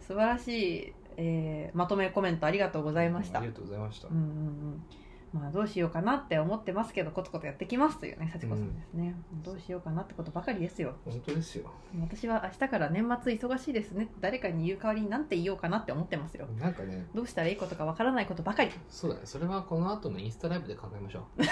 [0.00, 3.38] 素晴らしい、えーまとめコメントありがとうございました。
[3.38, 4.84] ありがとうございました、うんうんうん
[5.34, 10.94] まあどうしようかなって思ってますけどコツコツやってきますというね幸子さんですね、どうしようかなってことばかりですよ。
[11.04, 11.72] 本当ですよ。
[12.00, 14.08] 私は明日から年末忙しいですね。
[14.20, 16.46] 誰かに言う代わりに何て言おうかなって思ってますよ。
[16.60, 17.06] なんかね。
[17.12, 18.70] どうしたらいいことかわからないことばかり。
[18.88, 19.22] そうだね。
[19.24, 21.26] それはこの後のインスタライブで考えましょ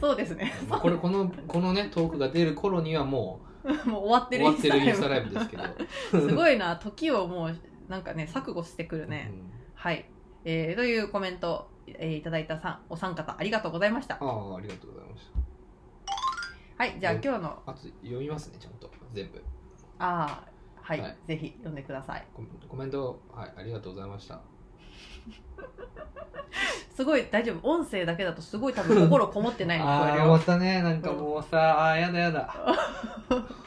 [0.00, 0.52] そうですね。
[0.64, 3.40] う、まあこれこのこのねトークが出る頃にはも
[3.86, 5.62] もう終わってるう終わってるインスタライイブですけど。
[6.10, 6.74] すごいな。
[6.76, 7.56] 時をもう
[7.88, 9.32] なんかね錯誤してくるね、
[9.74, 10.04] はい、
[10.48, 14.16] えーというコメント、えーいただいたさんお三方ありがとうございました。
[14.20, 16.84] うん、ああありがとうございました。
[16.84, 17.58] はいじゃあ今日の。
[17.66, 19.42] あと読みますねちゃんと全部。
[19.98, 21.16] ああはい、はい。
[21.26, 22.24] ぜひ読んでください。
[22.32, 24.40] コメコメントはいありがとうございました。
[26.94, 27.68] すごい大丈夫。
[27.68, 32.54] 音声だけだとすごい多分心こもってないの 聞こえるああ終わよったねなんかもうさ、あーやだやだ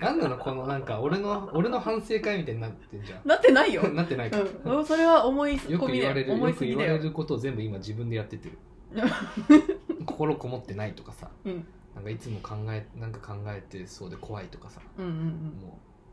[0.00, 6.92] なんなのこのなんか俺の俺の反省会みたいになってんじゃなってないよ、ん なってないか、うん、それは思いよ込よく言われる思いすぎだよ。
[6.92, 8.58] よく言われることを全部今自分でやってってる。
[10.06, 11.28] 心こもってないとかさ。
[11.44, 11.66] うん。
[11.94, 14.80] なんかいつも考えなんか考えてそうで怖いとかさ。
[14.98, 15.18] うんうんうん。
[15.60, 15.70] もう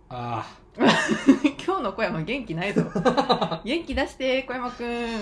[0.09, 0.45] あ
[1.65, 2.83] 今日の小山元気ないぞ。
[3.63, 4.87] 元気出して小山くん。
[4.87, 5.19] ー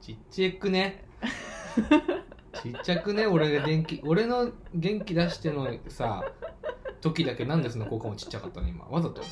[0.00, 1.04] ちっちゃくね。
[2.62, 6.24] ちっちゃくね俺が元気俺の元気出してのさ
[7.00, 8.84] 時だけなんでその効果もちっちゃかったの今。
[8.86, 9.22] わざと。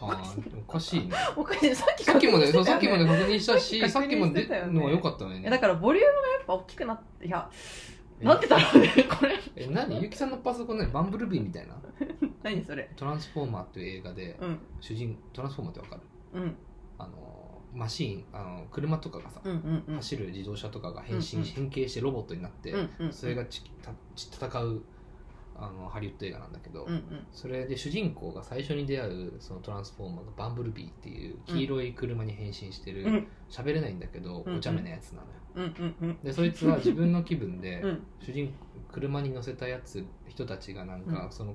[0.00, 1.00] あーおかしい。
[1.06, 5.42] ねおかしいさっきさっきもねそうさっきもね確認したしさっき確認さっきも出してたよねのは良かったのよね。
[5.42, 7.48] いやだからボリュームがやっぱ大きくなっていや
[8.20, 9.38] なってたらねこれ。
[9.56, 10.02] え何？
[10.02, 11.76] ゆきさんのパソコンねバンブルビーみたいな？
[12.42, 12.90] 何それ？
[12.96, 14.58] トランスフォーマーっていう映画でうん。
[14.80, 16.02] 主人トランスフォーマーってわか
[16.34, 16.40] る？
[16.40, 16.56] うん。
[16.98, 19.96] あのマシーンあの車とかがさ、うんうんうん。
[19.96, 21.44] 走る自動車とかが変身、うんうん。
[21.44, 24.82] 変形してロボットになって、うんうんそれがちたち戦う
[25.56, 27.26] あのハリウッド映画なんだけど、うんうん。
[27.32, 33.26] それで主人公が最初に出会うそのトランスフォーマーがバンブルビーっていう黄色い車に変身してるうん。
[33.50, 35.64] 喋、れないんだけどうんお茶目なやつなのよ、うん
[36.00, 36.18] うんうん。
[36.22, 38.02] でそいつは自分の気分で、うん。
[38.20, 38.52] 主人
[38.90, 41.32] 車に乗せたやつ人たちがなんか、うん。
[41.32, 41.54] その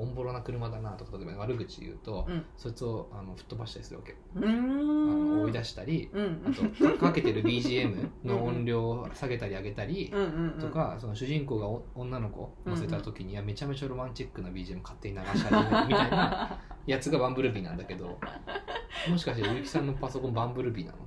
[0.00, 2.44] おんぼろな車だなとか例えば悪口言うと、うん。
[2.56, 5.28] そいつをあの吹っ飛ばしたりするわけ、あん。
[5.38, 6.42] の追い出したりうん。
[6.46, 6.50] あ
[6.84, 18.18] とかかけてる BGM の音量を下げたり上げたりうんうんうんとかその主人公がお女の子乗せた時にはめちゃめちゃロマンチックな BGM 勝手に流し始めるみたいな やつがバンブルビーなんだけど
[19.10, 20.98] もしかしてゆうきさんのパソコンバンブルビーなの？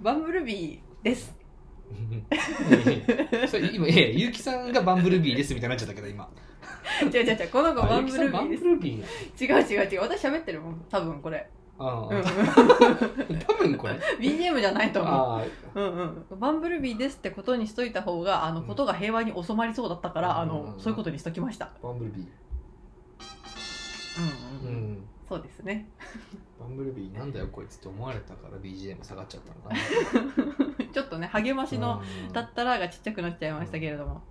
[0.00, 1.36] バンブルビーです。
[3.48, 6.28] それ今結城さんがバンブルビーですみたいになっちゃったけど今
[7.12, 8.64] 違う違う違うこの子バンブルビあーです。
[8.64, 10.84] ルビー違う違う違う私喋ってるもん。
[10.90, 11.48] 多分これ。
[11.80, 13.94] ああ、うん多分これ。
[14.18, 15.42] BGM じゃないと思
[15.74, 15.80] う。
[15.80, 15.92] うん
[16.30, 20.66] うん、バンブルビーですってことにしといた方があのうんことが平和に収まりそうだったから、あうんうんうん。
[20.72, 22.26] のそういうことにしときました、バンブルビー。
[24.64, 24.84] うんうんうん。
[24.84, 25.08] うん。
[25.28, 25.88] そうですね。
[26.58, 30.84] バンブルビーなんだよこいつって思われたから BGM 下がっちゃったのかな。
[30.92, 32.32] ちょっとね励ましのうん。
[32.32, 34.22] だったらがちっちゃくなっちゃいましたけれども、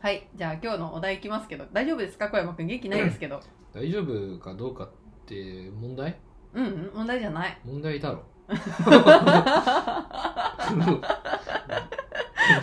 [0.00, 1.66] はいじゃあ今日のお題いきますけど。
[1.72, 2.28] 大丈夫ですか？
[2.30, 2.66] 小山くん。
[2.66, 3.40] 元気ないですけど。
[3.74, 4.90] 大丈夫かどうかっ
[5.26, 6.16] て問題？
[6.54, 7.58] うんうん問題じゃない。
[7.64, 8.22] 問題だろ。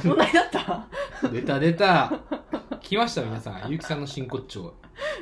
[0.03, 0.87] 問題だった？
[1.29, 2.11] 出た出た。
[2.81, 3.69] 来ました皆さん。
[3.71, 4.73] ゆきさんの真骨頂。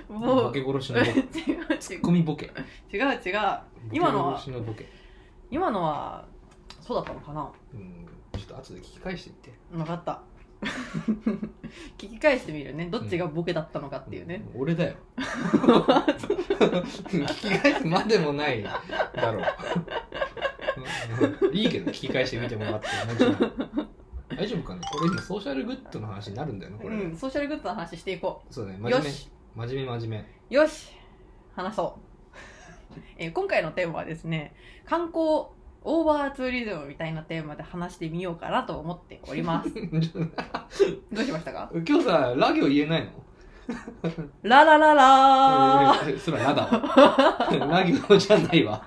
[0.08, 0.44] もう。
[0.46, 1.40] ボケ殺しのボ違うケ。
[1.52, 2.46] 違 うツッコミボケ。
[2.94, 3.60] 違う違う。
[3.92, 4.90] 今のはボケ殺しのボケ。
[5.52, 6.26] 今のは
[6.82, 7.52] そうだったのかな？
[7.74, 8.08] うん。
[8.34, 9.54] ちょっと後で聞き返してみて。
[9.72, 10.22] 分かった
[11.98, 12.88] 聞き返してみるね。
[12.90, 14.96] どっちがボケだったのかっていうね、俺だよ。
[15.16, 18.82] 聞き返すまでもないだ
[19.32, 19.46] ろう。
[21.48, 21.56] うん。
[21.56, 23.36] いいけど聞き返してみてもらってもちろん。
[24.30, 24.82] 大丈夫かな？
[24.90, 28.76] これ今ソーシャルグッドの話になるんだよねこれ、うん、ソーシャルグッドの話していこそうね。
[28.80, 29.06] 真面目。
[29.08, 29.30] よし。
[29.56, 30.92] 真面目真面うよし。
[31.56, 32.02] 話そう、
[33.18, 34.54] えー今回のテーマはですね
[34.86, 35.46] 観光
[35.88, 39.70] オーバーツーリズムみたいなテーマで話してみようかなと思っております。
[41.12, 41.70] どうしましたか？
[41.88, 43.12] 今日さラ行言えないの？
[44.44, 46.10] ララララー。
[46.10, 47.68] えーそれはラだわ。
[47.72, 48.82] ラ行じゃないわ。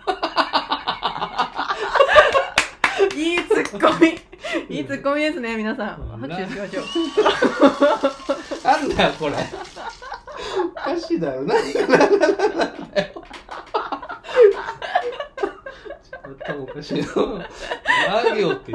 [3.16, 4.76] いいツッコミ。
[4.76, 6.18] いいツッコミですね皆さん。
[6.20, 6.84] 拍手しましょう。
[8.64, 9.34] なんだよこれ。
[10.72, 11.42] おかしいだよ。
[11.42, 13.17] 何がララララだよ
[16.78, 17.48] 頭おかしいな
[18.22, 18.72] ラ行って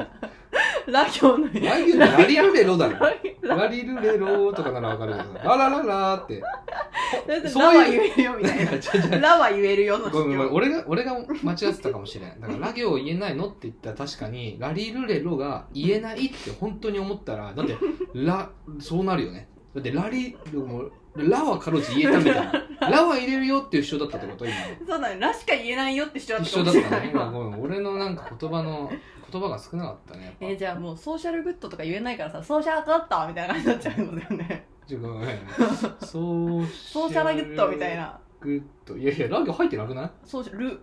[0.87, 2.99] ラ行のラ行ってラリルレロだろ。
[3.41, 6.41] ララリルレロとかならわかるけどララララって。
[6.41, 7.79] ラそういう。
[7.79, 8.65] は言えるよみたい
[9.11, 9.19] な。
[9.19, 10.53] ラは言えるよのごめんごめん。
[10.53, 11.13] 主俺が俺が
[11.43, 12.39] 間違ってたかもしれん。
[12.39, 17.77] だからラ行言えないのって言ったら確かにラリルレロが言えないって本当に思ったらだって
[18.13, 19.47] ラそうなるよね。
[19.73, 22.52] だってラリもラはかろうじ言えたみたいな。
[22.89, 24.56] ラは入れるよっていう主張だったってこと今
[24.88, 25.17] そうだね。
[25.19, 27.10] ラしか言えないよって主張だった一緒だったね。
[27.13, 28.91] 今ごめん俺のなんか言葉の
[29.32, 34.67] 言葉が少なかったねえーじゃあもうソーシャルグッドとか言えないからさソーシャルグッドみたいな感じになっちゃうんだよね。
[34.88, 35.39] ちょごめん。
[36.06, 38.19] ソーシャルグッドみたいな。
[38.41, 38.97] グッド。
[38.97, 40.12] いやいやラ行入ってなくない？
[40.26, 40.80] ソーシャル。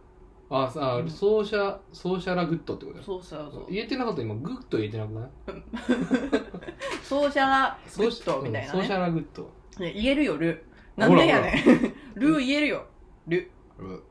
[0.53, 1.09] あさあ、うん。
[1.11, 3.67] ソーシャソーシャラグッドってことよそうそうそう。
[3.71, 5.31] 言えてなかった今グッド言えてなくない？
[7.05, 10.63] ソーシャラグッドみたいなソーシねャラグッドいや言えるよル
[10.97, 11.95] なんでやねん。
[12.21, 12.85] ル言えるよ。
[13.27, 14.05] ルル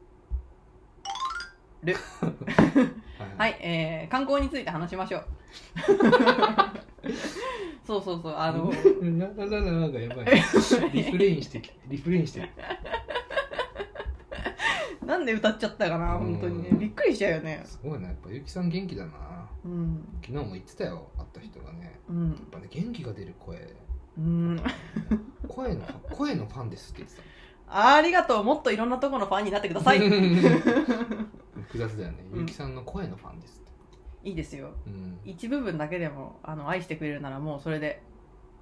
[1.84, 2.00] ルは
[3.38, 5.26] はい、えー、観光について話しましょう。
[7.86, 8.72] そうそうそうあの。
[9.18, 10.26] ラララララがやばい。
[10.94, 12.42] リフレインしてきリフレインして。
[12.42, 12.50] る
[15.06, 16.70] なんで歌っちゃったかな本当にね。
[16.70, 17.62] うんびっくりしちゃうよね。
[17.66, 19.50] すごいなやっぱゆきさん元気だな。
[19.66, 20.08] うん。
[20.26, 22.00] 昨日も言ってたよ会った人がね。
[22.10, 22.30] うん。
[22.30, 23.58] やっぱね元気が出る声
[24.20, 24.64] うん。
[25.48, 27.22] 声の声のファンですって言って
[27.70, 28.44] ありがとう。
[28.44, 30.00] もっといろんなところのファンになってください。
[30.00, 32.26] た複雑だよね。
[32.34, 32.40] うん。
[32.42, 34.30] ゆきさんの声のファンですって。
[34.30, 34.72] いいですよ。
[34.86, 35.20] うん。
[35.24, 38.02] 一部分だけでもあの愛してくれるならもうそれで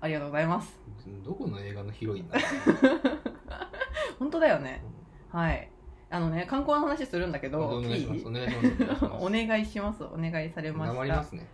[0.02, 0.78] ありがとうございます。
[1.26, 2.42] どこの映画のヒロインなの
[4.20, 4.84] 本当だよね。
[5.30, 5.70] はい。
[6.10, 8.28] あのね観光の話するんだけどお願いします。
[8.28, 9.06] お願いします。
[9.20, 10.04] お願いします。
[10.04, 10.94] お願いされました。
[10.94, 11.48] 黙りますね。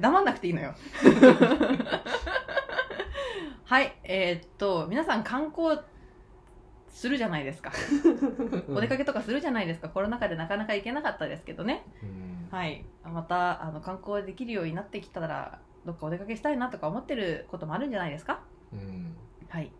[0.00, 0.74] 黙んなくていいのよ
[3.66, 5.80] はいえーっと皆さん観光
[6.88, 7.72] するじゃないですか。
[8.70, 9.88] お出かけとかするじゃないですか。
[9.88, 11.84] コロナ禍でなかなか行けなかったですけどね。
[12.00, 12.48] うん。
[12.56, 12.84] はい。
[13.02, 18.38] またあの観光できるようになってきたらどっかお出かけしたいなとか思ってることもあるんじゃないですか。
[18.72, 19.16] うん。
[19.48, 19.72] はい。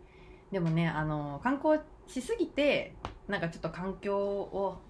[0.51, 2.93] でもねあの観光しすぎて
[3.29, 4.81] なんかちょっと環境を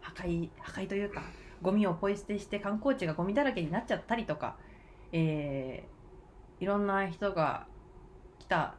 [0.00, 1.22] 破壊破壊というか
[1.60, 4.56] ゴミをポイ捨てして観光地がゴミだらけになっちゃったりとか、
[5.10, 5.98] えー
[6.60, 7.77] いろんな人が来
[8.48, 8.74] た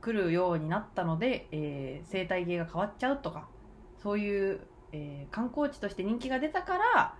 [0.00, 3.48] 来るようになったので、えー生態系が変わっちゃうとか
[4.02, 4.60] そういう、
[4.92, 7.14] えー観光地として人気が出たから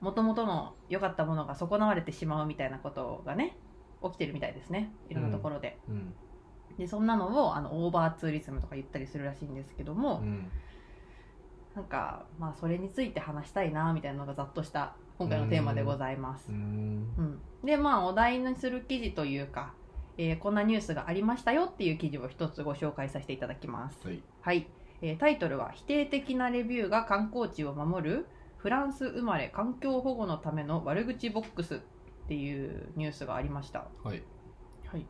[0.00, 3.56] もともとの良かったものが損なわれてしまうみたいなことがね
[4.02, 4.90] 起きてるみたいですね。
[5.10, 5.78] いろんなところで。
[5.88, 6.14] うん。
[6.78, 10.50] でそんなのをあのオーバーツーリズムとか言ったりするらしいんですけども、うん。
[11.74, 16.50] なんかまあそれについて話したいなみたいなのがざっとした今回のテーマでございます。
[16.50, 16.54] う。
[16.54, 16.56] ん。
[17.16, 17.66] うん。
[17.66, 19.74] でまあお題にする記事というか、
[20.18, 24.06] えーこんなニュースがありましたよっていう記事を一つご紹介させていただきます。
[24.06, 24.66] はいはい、
[25.00, 31.78] えータイトルは「否定的なレビューが観光地を守るフランス生まれ環境保護のための悪口ボックスっ
[32.28, 33.88] ていうニュースがありました。
[34.04, 34.22] はい
[34.86, 35.06] はい。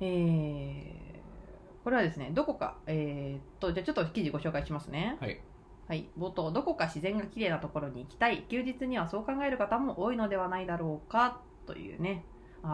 [0.00, 5.16] えー、これはですね、どこか、えーっと、じゃあちょっと記事ご紹介しますね。
[5.20, 5.40] はい
[5.88, 6.08] はい。
[6.18, 8.42] 冒頭、どこか自然が綺麗なところに行きたい。
[8.48, 12.24] 休日にはそう考える方も多いのではないだろうか、というね。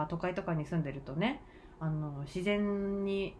[0.01, 1.41] あ都会とかに住んでるとね、
[1.79, 3.35] あの、自然に、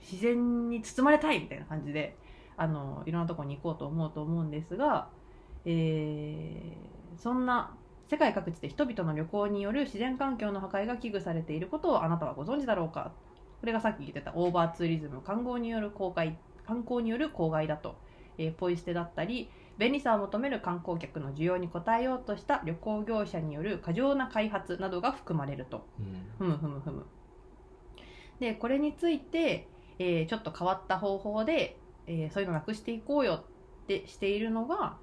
[0.00, 2.16] 自然に包まれたいみたいな感じで、
[2.56, 5.08] あの、いろんなとこに行こうと思うと思うんですが、
[5.64, 7.74] えーそんな
[8.08, 13.12] 世界各地で人々の旅行による自然環境の破壊が危惧されていることをあなたはご存知だろうか？
[13.58, 17.96] これがさっき言ってたオーバーツーリズム観光による公害観光による公害だと、
[18.36, 25.88] えーポイ捨てだったり便利さを求める観光客の需要に応えようとした旅行業者による過剰な開発などが含まれると。
[25.98, 26.26] うん。
[26.38, 27.06] ふむふむふむ。
[28.38, 35.00] でこれについて、えーちょっと変わった方法で、えーそういうのなくしていこうよってしているのが、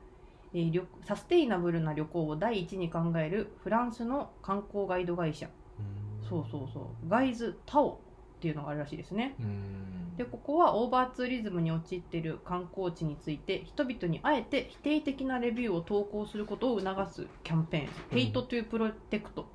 [0.54, 5.50] えー旅サステイナブルな旅行を第一に考えるフランスの観光ガイド会社。
[5.80, 6.26] うん。
[6.30, 7.08] そうそうそう。
[7.10, 8.03] ガイズ・タオ
[8.44, 9.36] っていうのがあるらしいですね。
[9.40, 10.18] うん。
[10.18, 18.18] でここはオーバーツーリズムに陥っている観光地について人々にあえて否定的なレビューを投稿することを促すキャンペーン「うん。
[18.18, 19.46] Hate to Protect」っ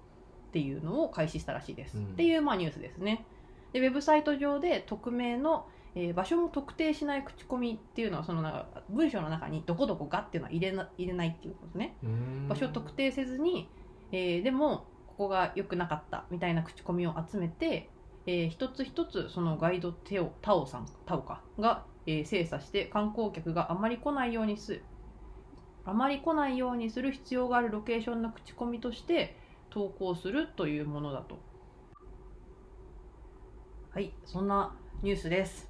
[0.53, 2.05] ていうのを開始したらしいです、うん。
[2.05, 3.27] っていうまあニュースですね。
[3.74, 11.96] でウェブサイト上で匿名の、えー場所も特定しない口コミっていうのはそのなんか文章の中にどこどこがっていうのは入れな入れないっていうことですね。
[12.03, 12.48] うん。
[12.48, 13.68] 場所を特定せずに、
[14.12, 14.87] えーでも
[15.18, 17.90] ここが良くなかったみたいな口コミを集めて、
[18.30, 24.82] えー一つ一つそのガイドテオタオさんタオかが、えー精査して観光客があまり来ないようにす
[25.86, 29.34] あまり来ないようにする必要があるロケーションの口コミとして
[29.70, 31.38] 投稿するというものだと。
[33.90, 35.66] はいそんなニュースです。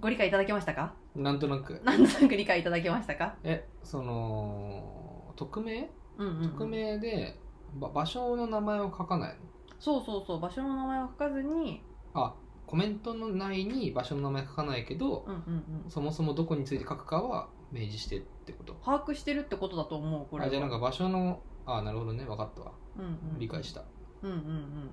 [0.00, 0.94] ご理解いただけましたか？
[1.14, 1.82] なんとなく。
[1.84, 3.36] なんとなく理解いただけましたか？
[3.44, 5.90] えその匿名？
[6.16, 6.50] うんうんうん。
[6.52, 7.38] 匿名で
[7.74, 9.36] ば場所の名前を書かないの？
[9.78, 10.40] そうそうそう。
[10.40, 11.82] 場所の名前を書かずに。
[12.14, 12.34] あ
[12.66, 15.90] コメントの内に場所の名前書かないけど、うんうんうん。
[15.90, 18.74] そもそもどこについて書くかは明示してってこと？
[18.84, 20.48] 把握してるってことだと思うこれは。
[20.48, 22.24] あじゃあなんか場所のあなるほどね。
[22.24, 22.72] 分かったわ。
[22.96, 23.82] うんうん、理解した。
[24.22, 24.90] うんうんうん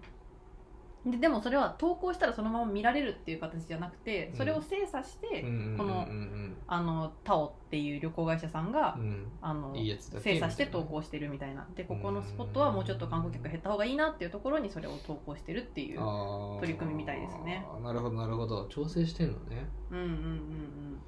[1.06, 5.42] ででもそれは投稿したらそのまま見られるっていう形じゃなくてそれを精査して、
[5.78, 9.26] このうんあのタオっていう旅行会社さんが、うん。
[9.42, 9.74] あの
[10.22, 11.66] 精査して投稿してるみたいな。
[11.76, 16.00] でここのスポットはもうちょっと観光客減った方がいいなっていうところにそれを投稿してるっていう
[16.60, 17.66] 取り組みみたいですね。
[17.82, 18.66] なるほどなるほど。
[18.66, 19.68] 調整してんのね。
[19.92, 21.00] うんうんうんうん。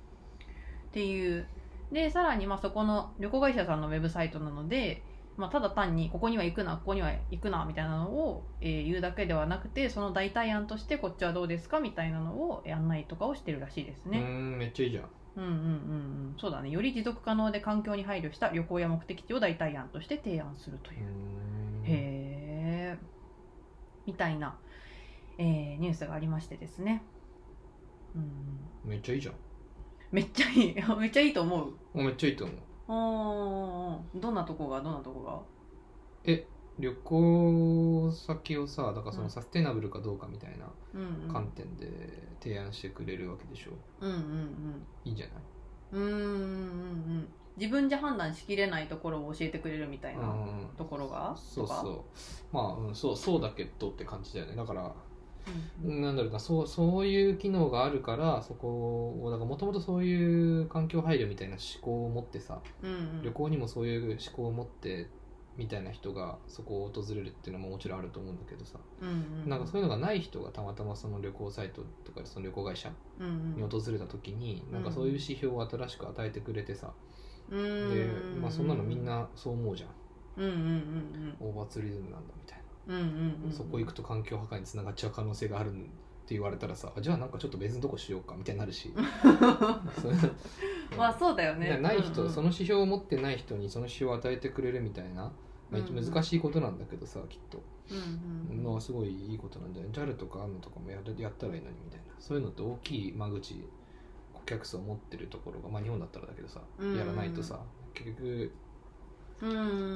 [0.89, 1.45] っていう。
[1.91, 5.03] でさらにまあそこの旅行会社さんのウェブサイトなので、
[5.41, 11.79] まあ、ただ単にここには行くなここには行くなみたいなのを、えー言うだけではなくてその代替案としてこっちはどうですか？
[11.79, 14.19] みたいなのを案内とかをしてるらしいですね。
[14.19, 15.09] うーんめっちゃいいじゃん。
[15.37, 15.55] うんうんうん。
[15.55, 15.63] う
[16.33, 16.69] んそうだね。
[16.69, 20.97] より持続可能で環境に配慮した旅行や目的地を代替案として提案するという。
[21.85, 22.97] へえ
[24.05, 24.55] みたいな、
[25.37, 27.01] えーニュースがありましてですね。
[28.15, 29.35] うんめっちゃいいじゃん。
[30.11, 30.75] めっちゃいい。
[30.99, 31.73] めっちゃいいと思う。
[31.95, 32.57] あめっちゃいいと思う
[32.93, 34.81] おーどんなとこが？
[34.81, 35.39] どんなとこが？
[36.25, 36.45] え
[36.77, 39.29] 旅行先をさだからそうのん。
[39.29, 41.33] サステナブルかどうかみたいなうんうん。
[41.33, 41.87] 観点で
[42.41, 43.71] 提案してくれるわけでしょ？
[44.01, 45.35] うんうんいいんじゃない？
[45.93, 46.23] うんうーんうんう
[47.19, 47.27] ん。
[47.57, 51.33] 自分じゃ判断しきれないところを教えてくれるみたいなうんところが？
[51.37, 52.01] そうとかそう。
[52.51, 54.55] まあ、うん、そうそうだけどって感じだよね。
[54.55, 54.93] だから
[55.83, 56.01] うんうん。
[56.01, 63.21] なんだろうなそうそういう機能があるからそこをだからもともとそういう環境配慮みたいな思考を持ってさうんうん。
[63.23, 65.07] 旅行にもそういう思考を持って
[65.57, 68.79] みたいな人がそこを訪れるっていうのももちろんあると思うんだけどさ。
[69.01, 69.11] うんう
[69.45, 69.49] ん。
[69.49, 76.93] なんかそういうのがない人がたまたまその旅行サイトとかその旅行会社うんに訪れた時になんかそういう指標を新しく与えてくれてさ。
[77.49, 78.07] うんで、
[78.39, 79.89] まあ、そんなのみんなそう思うじゃん
[80.37, 81.35] うんうんうん。
[81.41, 82.60] オーバーツーリズムなんだみたいな。
[82.87, 83.51] うんうんうんうん。
[83.51, 85.73] そこ行くと環境破壊につながっちゃう可能性があるっ
[86.25, 88.93] て言われたらさあじゃあなんかちょっと別のとこしようかみたいになるし。
[90.97, 91.77] まあそうだよだね。
[91.77, 95.31] ない人、うんうんその指標を持ってない人にその指標を与えてくれるみたいな、
[95.69, 96.05] まあうんうん。
[96.05, 102.05] 難しいことなんだけどさきっと、うんうんのはすごいいいことなんじゃない JAL とか ANA とかもやるやったらいいのにみたいな。
[102.19, 103.65] そういうのって大きい間口
[104.33, 106.97] 顧客数を持ってるところがまあ日本だったらだけどさ、うんうん。
[106.97, 107.59] やらないとさ
[107.93, 108.51] 結局、
[109.41, 109.75] うんうんうんうんうん。
[109.75, 109.91] うん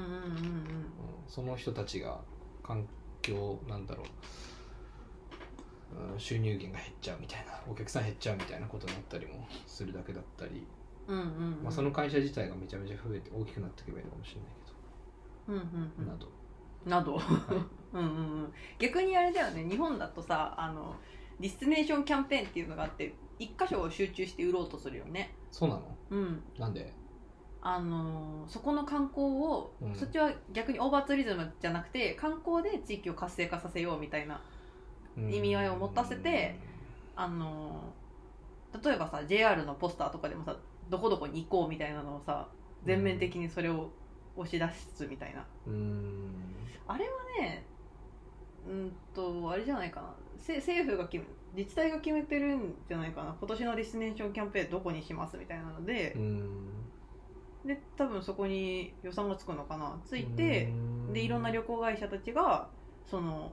[1.28, 2.20] その人たちが
[2.66, 2.88] 環
[3.22, 4.06] 境なんだろう、
[6.14, 10.66] うん収入源が減っちゃうみたいなお客さん減っちゃうみたいなことになったりもするだけだったり、
[11.08, 11.26] うんうんう
[11.62, 11.64] ん。
[11.64, 14.52] まあ、その会社自体がめちゃめちゃ増えて大きくなっていけばいいのかもしれない
[15.48, 16.28] うんうんけど、
[16.84, 16.90] うん。
[16.90, 17.22] など、など。
[17.94, 18.54] うんうんうん。
[18.80, 19.64] 逆にあれだよね。
[19.70, 20.96] 日本だとさあの
[21.40, 25.34] ディスネーションキャンペーンっていうのがあって一箇所を集中して売ろうとするよね。
[25.52, 25.98] そうなの？
[26.10, 26.44] うん。
[26.58, 26.92] なんで？
[27.68, 29.96] あのーそこの観光を、うん。
[29.96, 34.40] そっちは逆にオーバーツーリズムじゃなくて観光で地域を活性化させようみたいな
[35.18, 36.56] 意味合いを持たせて
[37.16, 40.56] あのー例えばさ JR のポスターとかでもさ
[40.90, 42.50] どこどこに行こうみたいなのをさ
[42.84, 43.90] 全面的にそれを
[44.36, 46.32] 押し出すみたいな、うーん。
[46.88, 47.64] あれはね
[48.68, 50.14] うんとあれじゃないかな。
[50.38, 53.34] せ政府が決め自治体が決めてるんじゃないかな。
[53.40, 56.85] 今年のディスネーションキャンペーンどこにしますみたいなのでう、ん
[57.66, 60.00] で多分そこに予算がつくのかな。
[60.06, 60.66] ついて、
[61.08, 61.14] うん。
[61.14, 62.70] でいろんな旅行会社たちが
[63.10, 63.52] その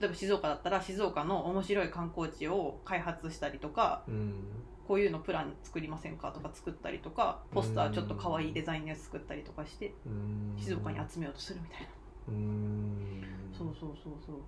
[0.00, 4.44] 例えば静岡だったら静岡の面白い観光地を開発したりとかうん。
[4.86, 10.54] こういうのプラン作りませんかとか作ったりとかポスターちょっと可愛いデザインのやつ作ったりとかしてうん。
[10.58, 11.86] 静岡に集めようとするみたいな、
[12.28, 13.22] うん。
[13.56, 14.36] そうそうそうそう。
[14.36, 14.40] っ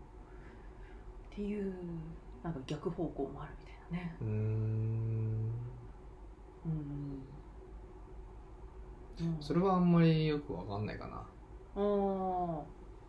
[1.34, 1.74] ていう
[2.42, 4.16] なんか逆方向もあるみたいなね。
[4.20, 4.24] う
[6.68, 7.35] ん
[9.40, 11.26] それはあんまりよくわかんないかな。
[11.80, 12.64] お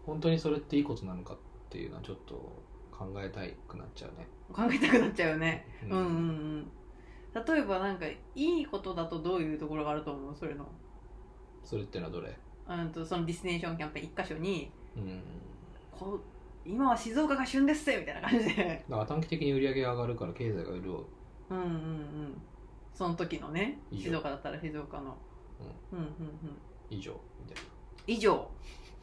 [0.05, 1.37] 本当にそれっていいことなのかっ
[1.69, 2.33] ていうのはちょっと
[2.91, 4.27] 考えたいくなっちゃうね。
[4.51, 5.65] ー考えたくなっちゃうよね。
[5.83, 6.71] ううんうんうん。
[7.45, 10.35] 例えばなんかいいことだとどういうところがあると思う？
[10.35, 10.65] それの。
[11.63, 12.37] それってのはどれ？
[12.69, 15.21] うんとそのディスネーションキャンペーン一箇所にうん。
[15.91, 16.21] こう
[16.65, 18.83] 今は静岡が旬ですぜみたいな感じで。
[18.89, 21.05] だから短期的に売り上げが上がるから経済が潤う。
[21.49, 22.41] うんうんうん。
[22.93, 25.15] その時のね静岡だったら静岡の
[25.91, 26.57] うんうんうん。
[26.89, 27.69] 以上みたいな。
[28.07, 28.47] 以上。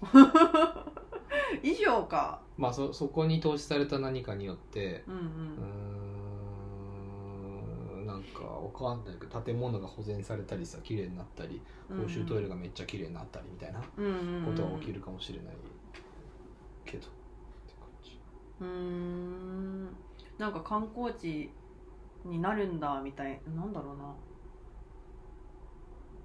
[1.62, 2.40] 以上か。
[2.56, 15.54] まあそそこに投資された何かによってうんううんーんなんかわかんないけど建物が保全されたりさ綺麗になったり公衆トイレがめっちゃ綺麗になったりみたいなことが起きるかもしれない
[16.84, 17.08] けど
[18.60, 19.96] うーん。
[20.38, 21.50] なんか観光地
[22.24, 24.14] になるんだみたいなんだろうな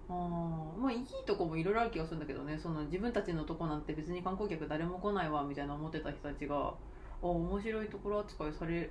[0.10, 2.58] あーまあいいとこもいろいろある気がするんだけどね。
[2.58, 6.76] その自分たちのとこなんて別に観光客誰も来ないわみたいな思ってた人たちがあ
[7.22, 8.90] 面白いところ扱いされ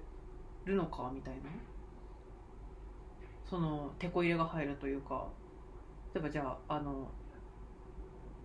[0.65, 1.51] るのかみたいな。
[3.49, 5.27] その手こ入れが入るというか。
[6.15, 7.11] 例えばじゃああの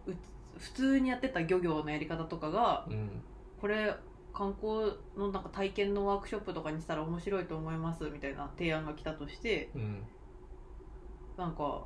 [0.08, 0.14] う
[0.58, 3.22] 普通にやってた漁業のやり方とかがうん。
[3.62, 3.96] これ
[4.34, 10.04] 観光のなんか体験のワークショップとかにしたら面白いと思いますみたいな提案が来たとしてうん。
[11.38, 11.86] なんか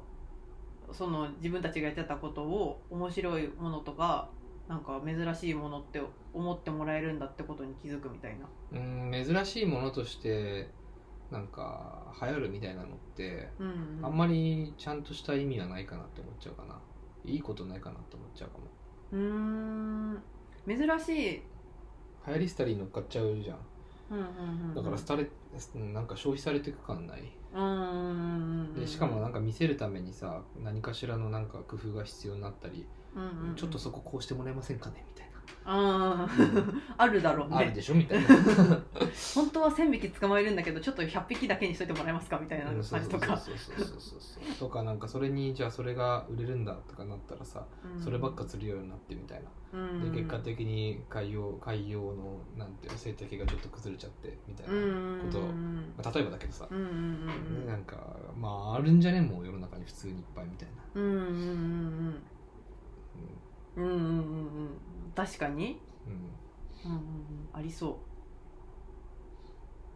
[0.92, 4.30] その自分たちがやってたことを面白いものとか
[4.68, 6.02] なんか珍しいものって
[6.34, 8.48] 思ってもらえるんだってことに気づくみたいな。
[8.72, 10.68] うん珍しいものとして
[11.32, 13.68] なんか流行るみたいなのってうん、
[14.00, 16.80] うん、あんまりちゃんとした意味はないかなって思っちゃうかな。
[17.26, 18.64] いいことないかなって思っちゃうかも。
[19.12, 20.24] うーん。
[20.68, 21.42] 珍しい、
[22.28, 23.58] 流行り廃りに乗っかっちゃうじゃん。
[24.10, 25.30] うんうんうんうん、だから廃れうん
[25.76, 27.22] なんか消費されていく感ない？
[28.80, 32.86] でしかもなんか見せるためにさ何かしらのなんか工夫が必要になったり、
[33.16, 33.56] うんうんうん。
[33.56, 35.04] ちょっとそここうしてもらえませんかね？
[35.08, 35.30] みたい
[35.66, 36.82] あー。
[36.98, 38.28] あるだろうな、あるねでしょみたいな。
[39.36, 43.38] 本当は1000匹捕まえるんだけどちょっと100匹だけにしといてもらえますかみたいな感じとか。
[43.38, 47.66] そうそうそうそうそうとかなんかそれにじゃあそれが売れるんだとかなったらさ
[48.04, 49.50] そればっか釣るようになってみたいな。
[49.74, 50.12] うん。
[50.12, 55.40] で結果的に海洋海洋のなんていうの生態系がちょっと崩れちゃってみたいなうんこと。
[55.40, 55.94] を、うん。
[55.98, 56.90] まあ例えばだけどさ、うんうんう
[57.64, 57.98] んなんか
[58.38, 62.24] まああるんじゃねもう世の中に普通にいっぱいみたいな、うんうんうんうんうん。
[63.78, 66.14] うんうんうんうん確かに、うん。
[66.86, 67.98] うんうんうん、ありそ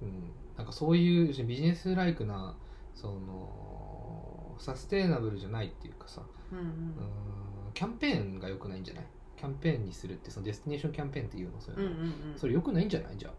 [0.01, 0.05] う。
[0.05, 2.57] ん、なんかそういうビジネスライクな
[2.95, 6.23] そのサステイナブルじゃないっていうかさ。
[6.51, 6.65] う、うんうん。
[6.65, 7.73] うん。
[7.75, 9.05] キャンペーンが良くないんじゃない？
[9.37, 11.61] キャンペーンにするってそのデスティネーションキャンペーンっていうの？
[11.61, 12.37] そういうんうんうん。
[12.37, 13.17] それ良くないんじゃない？
[13.17, 13.33] じゃあ。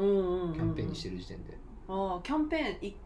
[0.00, 1.58] うんうんうんキャンペーンにしてる時点で、
[1.88, 2.96] ああキャンペーンい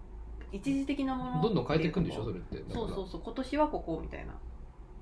[0.52, 2.24] 一時的なものどんどん変えていくんでしょ？
[2.24, 2.62] それって。
[2.70, 3.22] そうそうそう。
[3.24, 4.34] 今年はここみたいな。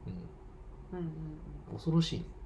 [0.06, 0.98] うん。
[0.98, 2.26] うんうん恐ろしいね。
[2.26, 2.37] うん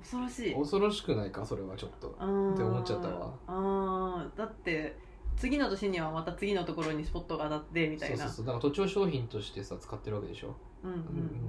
[0.00, 0.54] 恐ろしい。
[0.54, 2.08] 恐ろしくないかそれはちょっと。
[2.08, 3.34] って思っちゃったわ。
[3.46, 4.38] あー。
[4.38, 4.96] だって
[5.36, 8.16] 次の年にはまた次のところにスポットが当たってみたいな。
[8.16, 8.46] そうそうそう。
[8.46, 10.94] だから途中商品としてさ使ってるわけでしょ、うんう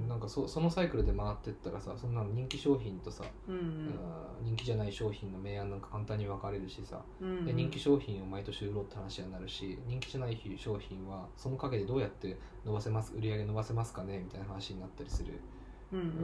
[0.06, 0.08] ん。
[0.08, 3.98] なんかそそのサイクルで回ってったらさそんなの人気商品とさ、うんうん。
[4.42, 7.44] 人気じゃない商品の明暗なんか簡単に分かれるしさうんうん。
[7.44, 15.38] で人気商品を毎年売ろうって話になるし人気じゃない商品はその陰でどうやって伸ばせます売り上げ伸ばせますかねみたいな話になったりする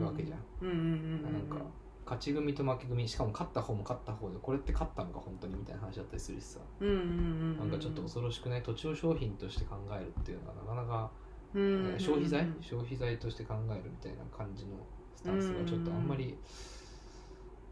[0.03, 1.23] わけじゃん。
[1.23, 1.57] なんか
[2.05, 6.59] 勝ち組と負け組しかも勝った方も勝った方でこれって勝ったのか本当にみたいな話だったりするしさ。
[6.79, 8.63] なんかちょっと恐ろしくない？
[8.63, 11.11] 土地を商品として考えるっていうのがなかなか、
[11.53, 11.91] うんうんうん。
[11.93, 12.47] えー消費財？
[12.61, 14.71] 消費財として考えるみたいな感じの
[15.15, 16.35] スタンスがちょっとあんまり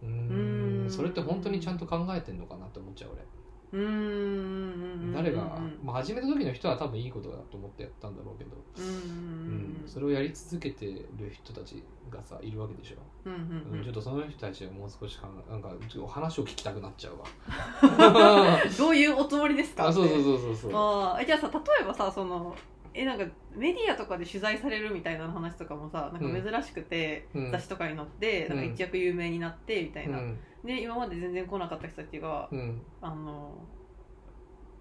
[0.03, 3.23] うんんそれって本当にちゃんと考えてんのかなって思っちゃう俺
[3.71, 9.83] 誰が、うんまあ、始めた時の人は多分いいことだと思ってやったんだろうけど、うん。
[9.85, 12.95] それをやり続けてる人たちがさいるわけでしょ、
[13.25, 18.61] うんちょっとその人たちはもう少し考えなんかちょっと話を聞きたくなっちゃうわ。
[18.77, 20.71] どういうおつもりですかあそうそううそうそうそう。
[20.73, 22.55] あじゃあさ例えばさその
[22.97, 23.25] えなんか
[23.55, 27.51] メディアとかで取材されるみたいな話とかもさなんか珍しくて、うん。
[27.51, 30.39] 雑誌とかに載ってなんか一躍有名になってみたいな、うん。
[30.65, 32.81] で今まで全然来なかった人たちが、うん。
[33.01, 33.53] あの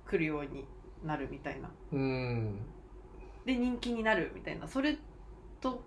[0.06, 0.64] 来るように
[1.04, 1.70] なるみたいな。
[1.92, 2.58] うん。
[3.44, 4.66] で人気になるみたいな。
[4.66, 4.96] それ
[5.60, 5.82] と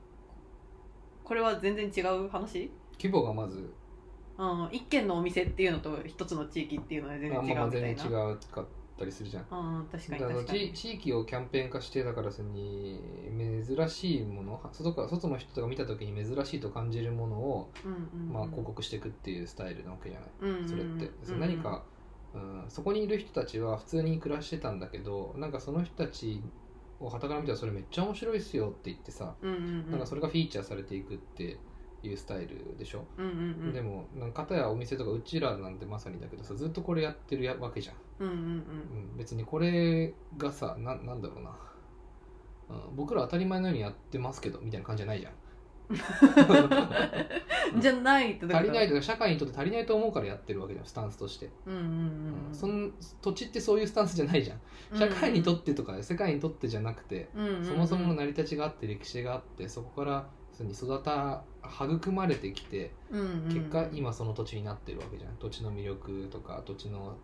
[1.24, 2.72] これは全然違う話？
[3.02, 3.74] 規模がまず。
[4.38, 7.70] うん、一軒のお店っていうのと一つの地域っていうのは全然違うみたいな。
[7.70, 8.62] 全然違うか。
[8.62, 8.66] っ
[9.00, 10.74] たりするじゃんうん確かにだから確かに。
[10.74, 13.00] 地地域をキャンペーン化してだからそれに
[13.66, 18.34] 珍しいもの外から外の人が見た時に珍しいと感じるものを、うんうんうん。
[18.34, 21.10] まあ、広告していくっていうスタイルなわけじゃない、うんうんうんそれって。
[21.40, 21.84] 何か、
[22.34, 26.42] うん、そこにいる人たちは普通に暮らしてたんだけどなんかその人たち
[27.00, 29.92] をはたから見たらそれめっちゃ面白いっすよって言ってさ、うんうんうん。
[29.92, 31.58] なんかそれがフィーチャーされていくって
[32.04, 33.34] いうスタイルでしょ、うんうんう
[33.70, 33.74] ん。
[33.74, 41.56] でもなんか片やお店とかうちらなんてまさにだけどさずっとこれやってるやわけじゃんうんうんうん、別にこれがさななんだろうな、
[42.70, 45.34] うん、僕ら当たり前のようにやってますけどみたいな感じじゃないじゃん。
[47.74, 47.82] うん。
[47.82, 54.60] じゃないって足りないととか社会にとって足りないと思うからやってるわけじゃんスタンスとして、うんうんうんそん土地ってそういうスタンスじゃないじゃん。
[54.98, 57.66] 社会にとってとか世界にとってじゃなくて、うんうんうん。
[57.66, 61.44] そもそもの成り立ちがあって歴史があってそこからそに育た
[61.86, 63.54] 育まれてきてうんうんうん。
[63.54, 65.36] 結果今その土地になってるわけじゃん。
[65.38, 67.18] 土地の魅力とか土地の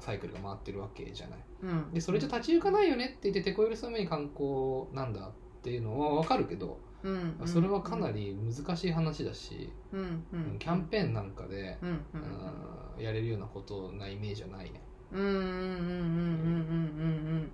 [0.00, 5.32] サイクルが回ってるわけじゃない、うん、でそれじゃ立ち行かないよねって言っててこ入れするに観光なんだっ
[5.62, 10.24] ていうのは分かるけど、うん、それはかなり難しい話だし、うん、
[10.58, 14.82] キャンペーンなんかで、うん、やれるようなことなイメージはないね。
[15.12, 15.24] うん。
[15.24, 15.32] うん。
[15.32, 15.36] うん。
[15.36, 15.42] うん。
[15.42, 15.92] うん。
[15.92, 17.22] うん。
[17.32, 17.52] うん。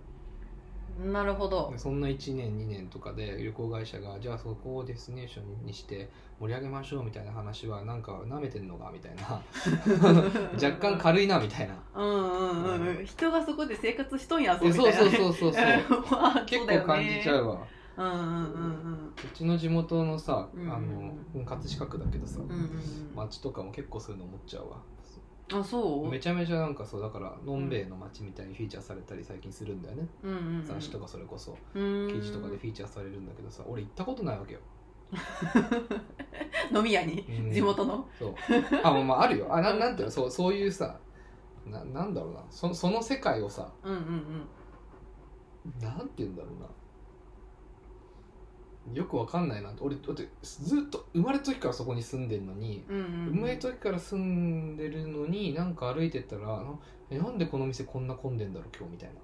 [0.98, 1.72] なるほど。
[1.76, 6.08] そんな1年2年とかで旅行会社がじゃあそこをデスティネーションにして
[6.40, 9.40] 盛り上げましょうみたいな話はなんか舐めてんのかみたいな。
[10.60, 11.74] 若干軽いなみたいな。
[11.94, 13.06] うんうんうんうん。
[13.06, 14.92] 人がそこで生活しとんやそうみたいな。
[14.92, 15.62] そうそうそうそう
[16.10, 17.66] まあ 結構感じちゃうわ。
[17.96, 22.70] うんうんうんうちの地元のさ、うんあの葛飾区だけどさ、うんうんうん。
[23.14, 24.76] 街とかも結構そういうの思っちゃうわ
[25.52, 26.10] あそう？
[26.10, 31.56] めちゃめちゃなんかそうだからのんべえの街みたいにフィーチャーされたり最近するんだよね、うんうんうん雑誌とかそれこそ。
[31.74, 34.60] 記記事とかでフィーチャーされるんだけどさ俺行ったことないわけよ。
[36.74, 37.20] 飲み屋に？
[37.22, 37.50] うん。
[37.52, 38.06] 地元の？
[38.18, 38.34] そう。
[38.84, 39.46] あまああるよ。
[39.50, 40.12] あななんていうの？
[40.12, 40.98] そうそういうさ
[41.66, 42.44] ななんだろうな。
[42.50, 45.82] そその世界をさうんうんうん。
[45.82, 46.66] なんて言うんだろうな
[48.94, 56.64] よくわかんないな俺だってずっと生まれた時からそこに住んでるのに、うんうん生まれた時から住んでるのになんか歩いてったらな
[57.10, 59.14] えなんでこの店こんな混んでんだろう今日みたいな。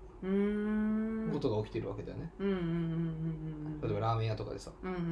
[1.35, 4.71] ことが起きてるわけだよね、うんうんうんうんうん例えばラーメン屋とかでさ。
[4.83, 5.05] うんうんうん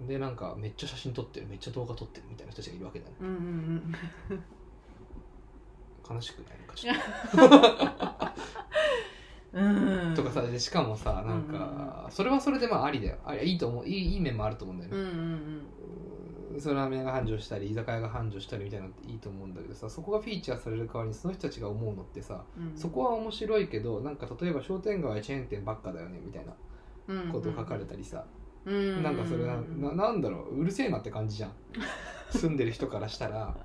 [0.00, 3.16] うんでなんかめっちゃ写真撮ってるめっちゃ動画撮ってるみたいな人たちがいるわけだよね。
[3.20, 3.34] うんうん
[4.30, 4.44] うん
[6.12, 6.58] 悲しくない？
[6.60, 8.34] のかしら
[10.14, 13.16] とかさでしかもさなんかそれはそれでまあありだよ。
[13.24, 13.86] あいいと思う。
[13.86, 15.66] いいいい面もあると思うんだよね、うんうん
[16.54, 16.60] うん。
[16.60, 22.78] そのラーメン屋が繁盛したり居酒屋が繁盛したりみたいなのっていいと思うんだけどさそこがフィーチャーされる代わりにその人たちが思うのってさうん。
[22.78, 26.52] そこは面白いけどなんか例えば商店街はチェーン店ばっかだよねみたいな
[27.32, 28.24] こと書かれたりさ、
[28.64, 30.60] うんなんかそれなななんだろう。
[30.60, 31.52] うるせえなって感じじゃん。
[32.30, 33.56] 住んでる人からしたら。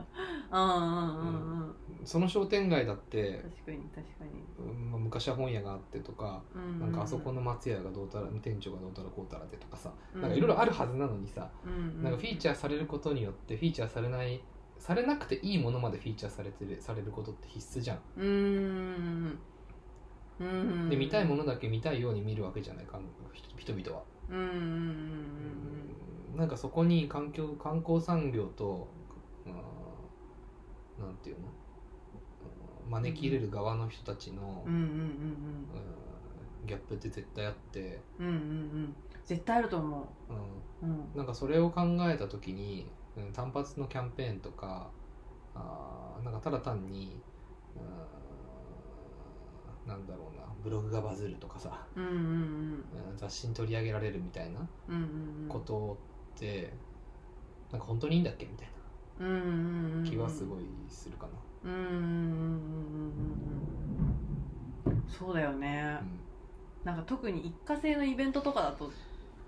[0.51, 1.67] うんうんうん。
[1.67, 1.75] うん
[2.05, 4.31] その商店街だって、確かに確かに。
[4.57, 6.79] うんまあ、昔は本屋があってとかうん。
[6.79, 10.21] なんかあそこの松屋がどうたら店長がどうたらこうたらでとかさうん。
[10.21, 14.41] なんかいろいろあるはずなのにさうんなんかフィーチャーされることによってフィーチャーされない
[14.77, 17.97] されなくていいものまでフィーチャーされてるされることって必須じゃん。
[18.17, 19.39] うーん。
[20.39, 20.89] うん。
[20.89, 23.01] で見たいものだけ見たいように見るわけじゃないかん
[23.33, 24.03] 人人々は。
[24.29, 24.37] うん。
[24.37, 24.45] うん。
[26.33, 26.37] うん。
[26.37, 28.87] なんかそこに環境観光産業と
[29.45, 29.53] うん
[31.05, 31.47] なんていうの？
[31.47, 31.64] うん
[32.89, 34.63] 招き入れる側の人たちの
[36.65, 38.37] ギャップって絶対あって、うんうんうん。
[38.37, 38.41] う
[38.87, 40.33] ん絶対あると思う。
[40.33, 40.39] ん、う
[40.83, 41.17] うん。
[41.17, 44.91] なんかそれを考えた時に、うん単発のキャンペーンとか
[45.55, 47.17] あーなんかただ単に、
[47.75, 47.79] う
[49.87, 52.19] んなんだろうなブログがバズるとかさ、うんうんうん。
[52.19, 54.59] うん雑誌に取り上げられるみたいな
[55.47, 55.97] こと
[56.37, 56.73] って、
[57.71, 58.75] なんか本当にいいんだっけみたいな。
[60.03, 61.33] 気はすごいするかな。
[61.65, 61.89] うんうんうん
[64.85, 65.97] うんそうだよね
[66.83, 68.91] なんか特に一過性のイベントとかだと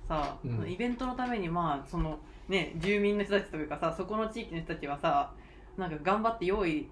[0.08, 5.32] さ、うんイベントのためにまあそのね住民の人たちというかさそこの地域の人たちはさ
[5.78, 6.88] なんか頑張って用意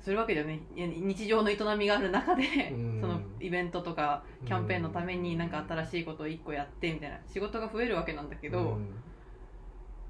[0.00, 2.42] するわけだよね日常の営みがある中で、
[2.72, 8.78] うんそのイベントとかキャンペーンのためになんか新しいことを1個やってみたいな仕事が増えるわけなんだけど、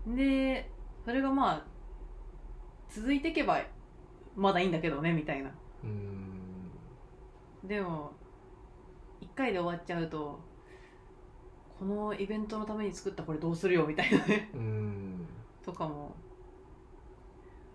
[0.06, 0.70] で
[1.04, 1.64] それがまあ
[2.88, 3.60] 続いていけば
[4.36, 5.50] まだいいんだけどねみたいな。
[7.62, 8.12] でも
[9.20, 10.38] 1回で終わっちゃうと
[11.78, 14.50] このイベントのために作ったこれどうするよみたいなね。
[14.54, 15.26] うん。
[15.64, 16.14] とかも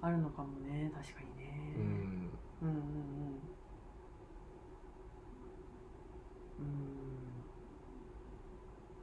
[0.01, 1.73] あるのかもね確かにね。
[1.75, 2.29] うん。
[2.61, 2.79] うんうんうん。
[6.59, 7.45] うん。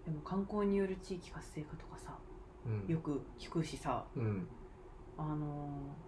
[0.04, 2.16] でも観光による地域活性化とかさ
[2.66, 2.86] うん。
[2.86, 4.46] よく聞くしさうん。
[5.18, 6.05] あのー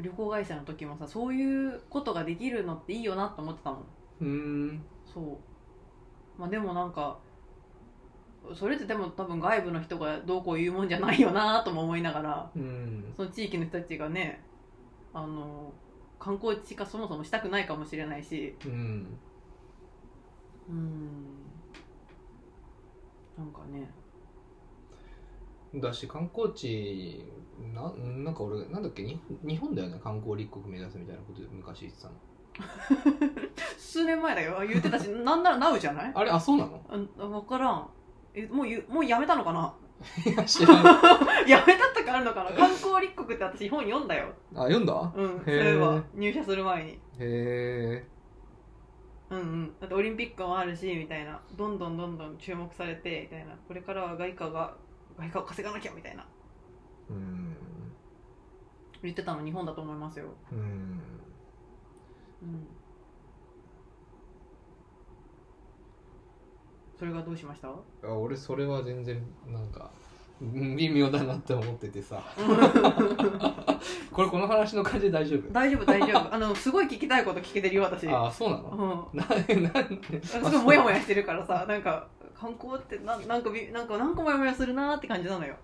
[0.00, 3.84] 旅行会社の時もさそういうことができるのっていいよなと思ってたもん。
[4.20, 4.82] うん。
[5.04, 6.40] そう。
[6.40, 7.18] まあでもなんか
[8.54, 13.12] それってでも多分外部の人がどうこう言うもんじゃないよなとも思いながらうん。
[13.16, 14.40] その地域の人たちがね
[15.12, 15.72] あの
[16.18, 18.54] 観光地化そもそもしたくないかもしれないし。
[18.64, 19.18] うん。
[20.68, 21.08] うん。
[23.36, 23.88] なんかね
[25.74, 27.24] だし観光地
[27.74, 29.02] ななんか俺なんだっけ？
[29.02, 30.00] に日本だよね？
[30.02, 32.14] 観光立国目指すみたいなことで昔言ってたの。
[33.78, 34.56] 数年前だよ。
[34.66, 36.12] 言ってたし なんならナウじゃない？
[36.14, 36.30] あれ？
[36.30, 36.80] あそうなの？
[37.18, 37.88] あ分からん。
[38.34, 39.74] えもうゆもうやめたのかな？
[40.24, 40.84] いや知らん。
[41.48, 42.52] やめたとかあるのかな？
[42.52, 44.32] 観光立国って私本読んだよ。
[44.54, 45.12] あ読んだ？
[45.14, 46.92] うんそういえば入社する前に。
[46.92, 48.04] へえ
[49.30, 49.74] うんうん。
[49.80, 51.40] だってオリンピックもあるしみたいな。
[51.56, 53.54] どんどんどんどん注目されてみたいな。
[53.66, 54.74] これからは外貨が
[55.18, 56.24] 外貨を稼がなきゃみたいな。
[57.10, 57.56] うん。
[59.02, 60.26] 言ってたの日本だと思いますよ。
[60.52, 60.58] うん。
[60.58, 60.62] う
[62.46, 62.66] ん。
[66.98, 67.68] それがどうしました？
[67.68, 67.74] あ
[68.12, 69.90] 俺それは全然なんか
[70.40, 72.20] うん微妙だなって思っててさ。
[74.12, 75.52] これこの話の感じで大丈夫？
[75.52, 76.34] 大丈夫大丈夫。
[76.34, 78.08] あのすごい聞きたいこと聞けてるよ私。
[78.08, 79.08] あそうなの？
[79.12, 79.18] うん。
[79.20, 79.26] な
[79.72, 82.08] なんすごいモヤモヤしてるからさなんか
[82.38, 85.56] 観光ってななんかびなんか何個モヤモヤするなーって感じなのよ。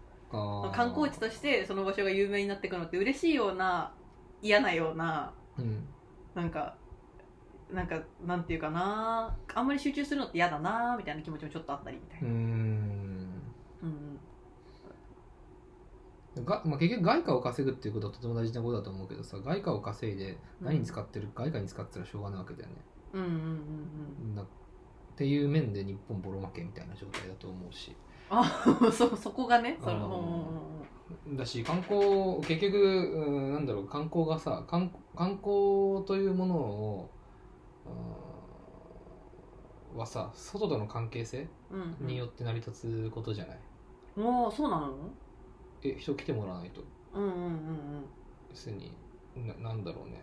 [0.73, 3.93] 観光地としてその場所が有名になっていくのって嬉しいような
[4.43, 5.87] 嫌なようなうん。
[6.35, 6.77] なんか
[7.71, 12.35] なんかなんていうかなあんまり集中するのって嫌だなーみたいな気持ちもちょっとあったりみたいうな、ん。
[16.37, 16.45] うん。
[16.45, 22.75] が、まあ、結局外貨を稼ぐっていうことはとても大事なことだと思うけどさ外貨を稼いで何に使ってる、外貨に使ってたらしょうがないわけだよね。
[23.13, 23.45] うん、うんうんうん。
[24.31, 24.45] うんな
[25.15, 27.95] っていう面で日本ボロ負けみたいな状態だと思うし。
[28.31, 28.43] あ
[28.93, 30.17] そそこがねそれあーうんうん
[31.29, 31.37] うん。
[31.37, 37.11] だし観光結局、うん、なんだろう観光がさ観観光というものを、
[39.93, 42.07] うん、はさ外との関係性うんうん。
[42.09, 43.61] によって成り立つことじゃない、
[44.17, 44.95] もうそうなの？
[45.83, 46.83] え人来てもらわないと。
[47.15, 48.05] うんうんうん。
[48.51, 48.93] 要するに
[49.37, 50.21] ななんだろうね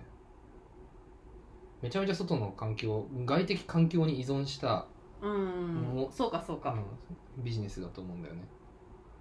[1.82, 4.86] めちゃめちゃ外の環境外的環境に依存した、
[5.21, 6.07] うん。
[6.11, 6.73] そうかそうか。
[6.73, 7.43] うん。
[7.43, 8.43] ビジネスだと思うんだよね。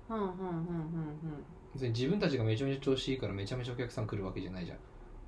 [0.08, 1.44] うんうんうんうんうん。
[1.72, 4.78] 別に自分たちがめちゃめちゃ調子いいからめちゃめちゃお客さん来るわけじゃないじゃん。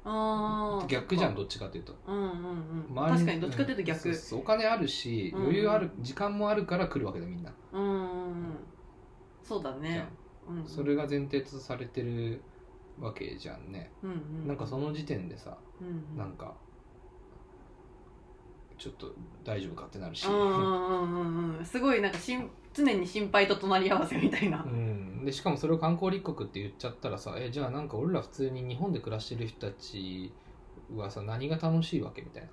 [0.05, 1.95] ああ逆じゃんどっちかっていうと。
[2.07, 2.27] うんうん
[2.89, 2.95] うん。
[2.95, 3.99] 確かにどっちかっていうと逆。
[3.99, 5.43] んそうそうお金あるしうん。
[5.45, 8.57] 余裕ある、時間もあるから来るわけだみんな、うんうんうん。
[9.43, 10.09] そうだね。
[10.49, 10.57] ん。
[10.59, 10.67] うん。
[10.67, 12.43] それが前提とされてる
[13.01, 14.15] わけじゃんね、うんう
[14.45, 14.49] ん。
[14.49, 16.19] なんかその時点でさうんうん。
[16.19, 16.55] なんか
[18.83, 19.15] ちょっと
[19.45, 21.65] 大丈夫かってなるし、うんうんうんうん。
[21.65, 24.63] すごいなんかしん常に心配と隣り合わせみたいな。
[24.65, 30.35] うん、でしかもそれを観光立国って言っちゃったらさえじゃあなんか俺ら普通に日本で暮らしてる人たち
[30.97, 32.49] はさ何が楽しいわけみたいな。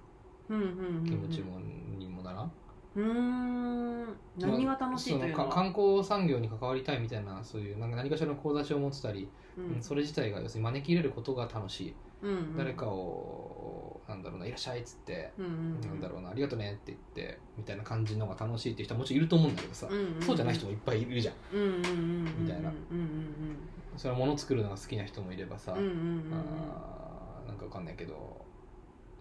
[1.05, 2.51] 気持ちも、にもならん？
[2.95, 4.17] うーん。
[4.37, 12.57] 何が楽しいというの観光産業に関わりたいみたいなそういうなんか何かしらの志を持ってたり、うんそれ自体が要するに招き入れることが楽しい、うんうん。
[12.57, 15.81] 誰かをなんだろうないらっしゃいっつって、うんうんうん。
[15.81, 16.99] なんだろうなありがとねって言っ
[17.29, 20.21] てみたいな感じのが楽しいっていう人はもちろんいると思うんだけどさ、うんうんうん。
[20.21, 21.35] そうじゃない人もいっぱいいるじゃん。
[21.53, 23.57] うんうんうんうんみたいなうんうん。
[23.95, 28.45] それは物作るのが好きな人もいればさ、うんうんうんあーなんかわかんないけど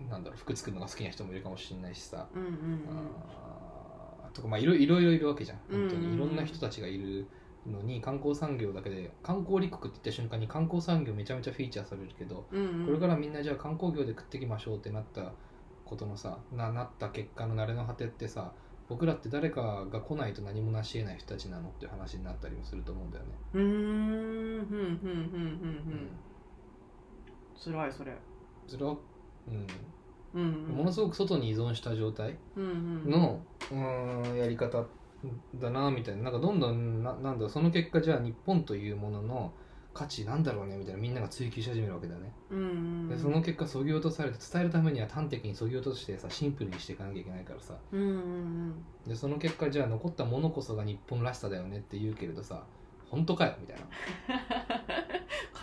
[0.08, 2.54] なんだろう服作るのが好きな人もいるかもしれないしさ、うんうんうん。
[3.28, 5.58] あーとかまあいろいろいろいるわけじゃん。
[5.70, 6.10] 本当うんうんうん。
[6.10, 7.26] にいろんな人たちがいる
[7.66, 12.86] のに観光産業だけで観光立国って言った瞬間に観光産業めちゃめちゃフィーチャーされるけど、うんうん。
[12.86, 15.32] これからみんなじゃあ観光業で食っていきましょうってなった
[15.84, 18.52] ことのさななった結果の慣れの果てってさ
[18.88, 23.32] 僕らって誰かが来ないと何も成し得ない人たちなのっていう話になったりもすると思うんだよね。
[23.54, 24.66] うーん。
[24.66, 26.10] ふんふんふんふんふん
[27.54, 28.16] 辛いそれ。
[28.66, 28.96] それは、
[29.48, 29.66] うん。
[30.34, 30.76] うんうん。
[30.76, 32.64] ものすごく外に依存した状態うん
[33.04, 33.10] うん。
[33.10, 34.84] の、うーんやり方
[35.56, 36.24] だなみたいな。
[36.24, 39.52] なんかどんどんななんだその結果じゃあ日本というものの
[39.94, 43.08] 価値なんだろうねみたいなみんなが追求し始めるわけだよね、うんうん。
[43.08, 47.74] でその結果そぎ落とされて伝えるためには端的にそぎ落としてさシンプルにしていかなきゃいけないからさ。
[47.90, 48.74] うんうんうん。
[49.08, 52.62] でその結果じゃあ残ったものこそが日本らしさだよねって言うけれどさ
[53.10, 53.76] 本当かよみたい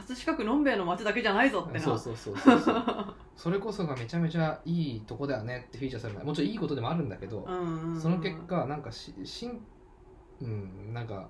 [0.05, 1.79] 葛飾区のんべえの街だけじゃないぞってな。
[1.79, 2.83] なそうそうそうそうそう。
[3.35, 8.01] それこそがめちゃめちゃいいとこだよねってフィーチャーされるもちろんいいことでもあるんだけど、うんうんうん。
[8.01, 9.59] その結果なんかししん
[10.41, 11.27] うんなんか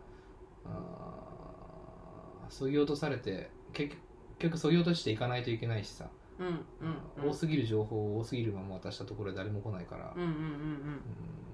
[2.50, 3.96] そぎ落とされて結
[4.40, 7.30] 局そぎ落としていかないといけないしさ、うんうんうん。
[7.30, 10.40] 多すぎる情報を多すぎるまま渡したところで誰も来ないから、うんうんうんうん。
[10.40, 11.45] うん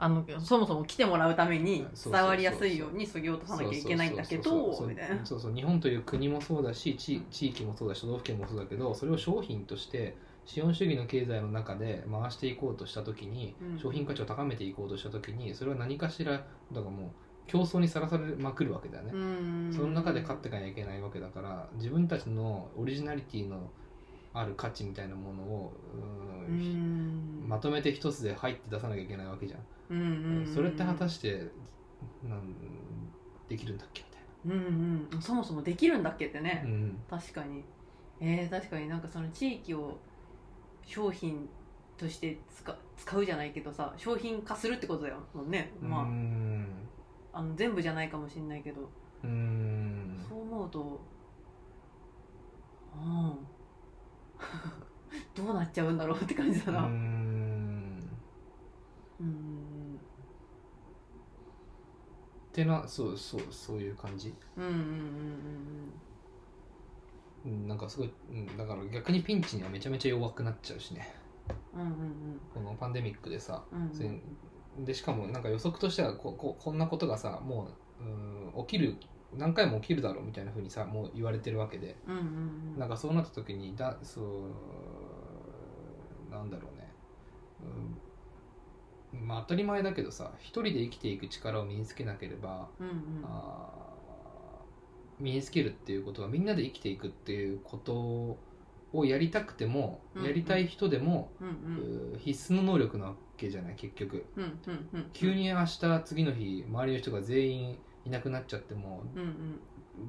[0.00, 5.26] あのそもそも来てもらうために伝わりやすいようにそぎ落とさなきゃいけないんだけそうそうそうどみたいな。
[5.26, 13.78] そうそう日本という国もそうだし地地域もそうだし都道府県もそうだけどそれを商品として資本主義の経済の中で回していこうとした時に、うん。
[13.78, 17.10] 商品価値を高めていこうとした時にそれは何かしらだからもう
[17.48, 19.72] 競争にさらされまくるわけだよね、うん。
[19.74, 23.70] その中で勝っていかなきゃいけないわけだから自分たちのオリジナリティの
[24.32, 25.72] ある価値みたいなものを
[27.46, 29.60] まとめて一つで入って出さなきゃいけないわけじゃん、
[29.90, 31.50] うんうんうんそれって果たして
[32.28, 32.54] なん
[33.48, 35.22] できるんだっけみたいうんうん。
[35.22, 36.62] そもそもできるんだっけってね。
[36.64, 37.00] な、うん。
[37.10, 37.64] 確かに。
[38.20, 39.98] えー、確かになんかその地域を
[40.84, 41.48] 商品
[41.96, 45.98] として使使うじゃないけどさ商品化するってことだよもんね、ま
[47.32, 48.82] あ、あの全部じゃないかもしれないけど。
[49.22, 50.24] うーん。
[50.28, 51.00] そう思うと
[52.94, 53.38] うん
[55.34, 56.80] どうなっちゃうんだろうって感じだな。
[56.80, 58.08] うーん。
[59.20, 59.98] うん
[62.50, 64.34] ってなそうそうそういう感じ？
[64.56, 64.82] うんうんうん
[67.46, 71.14] うんなんかすごい、うん、だから逆にピンチにはめちゃめちゃ弱くなっちゃうしね。
[71.72, 71.92] うんうんうん。
[72.52, 77.68] このパンデミックでさ、うんうんでしかもなんか予測としてはこここんなことがさも
[78.00, 78.96] ううん起きる
[79.36, 81.96] 何回も起きるだろうみたいなふうにさもう言われてるわけで。
[82.06, 82.20] うんうん
[82.74, 82.78] うん。
[82.78, 86.92] なんかそうなった時にだそうなんだろうね、
[89.12, 93.24] うん、まあ当たり前だけどさ一人で生きていく力を身につけなければ、うんうん。
[93.24, 93.78] あー
[95.20, 98.38] 身につけるっていうことはみんなで生きていくっていうこと
[98.92, 100.28] をやりたくても、うんうん。
[100.28, 102.18] やりたい人でも、うんうん。
[102.18, 104.24] 必須の能力なわけじゃない結局。
[104.36, 105.10] うんうんうん。
[105.12, 107.78] 急に明日次の日周りの人が全員
[108.08, 109.60] いなくなっちゃってもうんうん。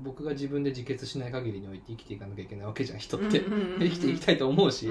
[0.04, 3.41] 僕が自分で自決しない限りにおいて生きていかなきゃいけないわけじゃん人って、
[3.80, 4.88] 生きていきたいと思うし、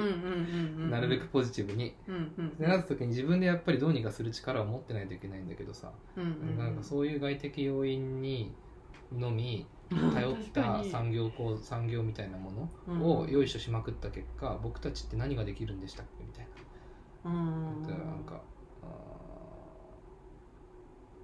[0.90, 1.94] なるべくポジティブに。
[2.08, 8.52] うんうんでなった時に自分でやっぱりどうにかする力を持ってないといけないんだけどさ、うんうんなんかそういう外的要因に
[9.16, 9.66] のみ
[10.12, 16.24] 頼った産業こう産業みたいなものを用意しまくった結果、僕たちって何ができるんでしたっけ？
[16.24, 16.48] みたい
[17.24, 17.30] な。
[17.30, 17.82] うん。
[17.84, 18.42] なんか、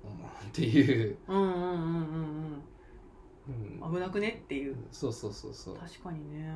[0.08, 1.64] っていう、うんうんうんうん
[3.48, 3.92] うんうん。
[3.94, 4.76] 危なくねっていう。
[4.90, 5.76] そうそうそうそう。
[5.76, 6.54] 確かにね。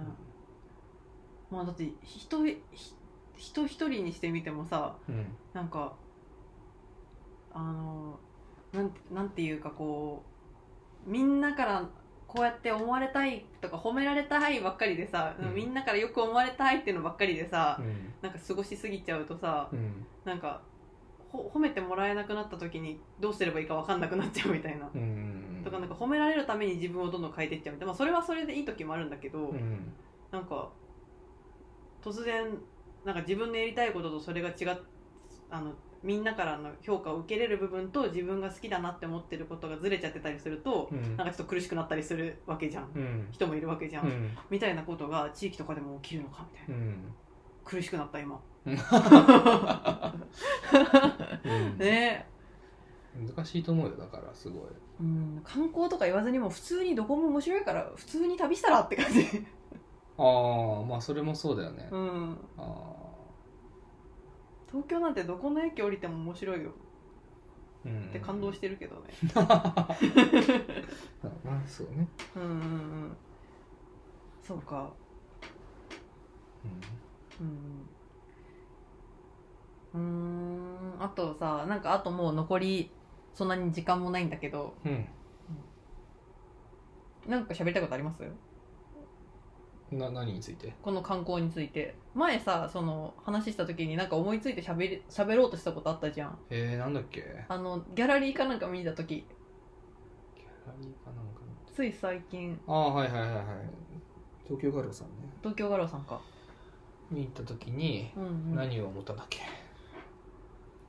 [1.51, 2.59] まあだって人ひ
[3.37, 5.27] 人一人にしてみてもさうん。
[5.53, 5.95] なんか
[7.53, 8.19] あの
[8.73, 10.23] なんてなんていうかこ
[11.07, 11.89] うみんなから
[12.27, 15.55] こうやって思われたいとか褒められたいばっかりでさ、うん。
[15.55, 18.13] みんなからよく思われたいっていうのばっかりでさ、うん。
[18.21, 20.07] なんか過ごしすぎちゃうとさ、うん。
[20.25, 20.68] なんかほ
[21.33, 24.91] 褒めてもらえなくなった時にどうすればいいか分かんなくなっちゃうみたいな。
[24.95, 25.61] うん。
[25.65, 29.93] とかなんか褒められるために自分をどんどん変えていっちゃうみたいな、まあ、それはそれでいい時もあるんだけど、うん。
[30.31, 30.71] なんか
[32.03, 32.47] 突然
[33.05, 34.79] なんか自分のやりたいこととそれが違っ
[35.51, 35.73] あの
[36.03, 41.17] みんなからの評価を受けれる部分と自分が好きだなって思ってることがずれちゃってたりすると、うん。
[41.17, 43.29] なんかちょっと苦しくなったりするわけじゃん、うん。
[43.33, 44.31] 人もいるわけじゃん、うん。
[44.49, 47.15] みたいなことが地域とかでも起きるのかみたいな、うん。
[47.65, 48.75] 苦しくなった今うん。
[51.79, 52.27] ね。
[53.37, 54.63] 難しいと思うよだからすごい。
[55.01, 55.41] うん。
[55.45, 59.47] 観光とか言わずにも普通にどこも面白いから普通に旅したらって感じ。
[60.19, 62.37] ああまあそれもそうだよね、うん。
[62.57, 62.75] あ
[64.67, 66.73] 東京なんてどこの駅降りても面白いよ。
[67.85, 68.09] あうん。
[68.09, 69.03] って感動してるけどね。
[69.35, 69.43] ま
[71.55, 72.55] あそうね、うんうんう
[73.07, 73.17] ん。
[74.43, 74.91] そうか。
[77.41, 77.47] うん。
[77.47, 77.89] うん
[79.95, 82.91] あとさなんかあともう残り
[83.35, 84.75] そんなに時間もないんだけど。
[84.85, 85.07] うん。
[87.27, 88.23] なんか喋りたいことあります？
[89.93, 90.73] うん、な何について？
[90.83, 91.95] この観光について。
[92.15, 96.39] 前さその話した時になんか思いついて喋り喋ろうとしたことあったじゃん。
[96.49, 97.45] えー、なんだっけ？
[97.49, 99.17] あのギャラリーかなんか見に行った時。
[99.17, 102.59] ギャラリーかなんかなつい最近。
[102.67, 103.45] ああはいはいはいはい。
[104.45, 105.13] 東京ガロさんね。
[105.43, 106.21] 東京ガロさんか。
[107.11, 108.55] 見に行った時にうんうん。
[108.55, 109.41] 何を思ったんだっけ、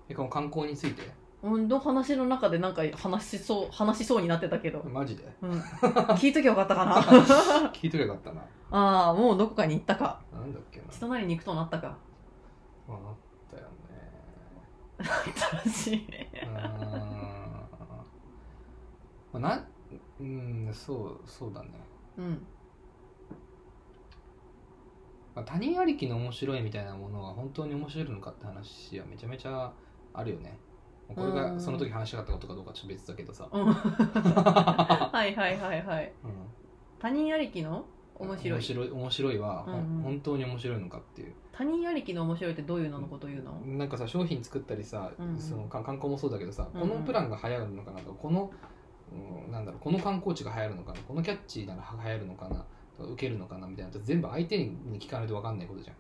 [0.10, 1.04] えこの観光について？
[1.42, 5.24] うんの話の中でなんか話しそう話しそうになってたけど、マジで？
[5.42, 6.96] うん、聞いときゃよかったかな？
[7.72, 8.42] 聞いとけばよかったな。
[8.72, 10.20] ああもうどこかに行ったか。
[10.34, 10.86] なんだっけな？
[10.92, 11.98] 人なりに行くとなったか。
[12.88, 13.16] まああっ
[13.50, 15.34] たよね。
[15.64, 16.08] 新しい。
[16.08, 16.50] うー。
[16.50, 17.30] ん
[19.32, 19.66] まあなん
[20.20, 21.70] うんそうそうだね、
[22.18, 22.46] うん。
[25.34, 29.72] まあ、他人ありきの面白いみたいなものは本当に面白いのかって話はめちゃめちゃ
[30.14, 30.58] あるよね。
[31.16, 31.36] これうん。
[31.36, 33.66] がその時話したかったことかどうかちょっと別だけどさ、うん。
[33.74, 36.14] はいはいはいはい。
[36.24, 36.32] うん。
[37.00, 37.86] 他人ありきの
[38.16, 38.60] 面白い。
[38.60, 40.04] 面白い面白いは、うんうん。
[40.04, 41.34] 本当に面白いのかっていう。
[41.52, 43.54] 他人ありきの面白いってどういうののことを言うの？
[43.66, 45.38] なんかさ商品作ったりさ、うんうん。
[45.38, 46.90] そのか観光もそうだけどさ、うんうん。
[46.90, 48.52] このプランが流行るのかなとかこの、
[49.12, 52.64] うんなんだろうこの観光地が流行るのかなこのキャッチーなら流行るのかな
[53.00, 55.96] 受けるのかなみたいな全部相手に聞かないと分かんないことじゃん。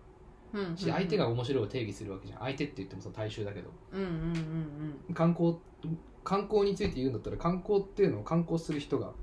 [0.75, 2.39] し相手が面白いを定義するわけじゃん。
[2.39, 3.71] 相手って言ってもその大衆だけど。
[3.91, 4.09] うんうんう
[5.11, 5.57] ん観光
[6.23, 9.13] 観光について言うんだったら観光っていうのを観光する人が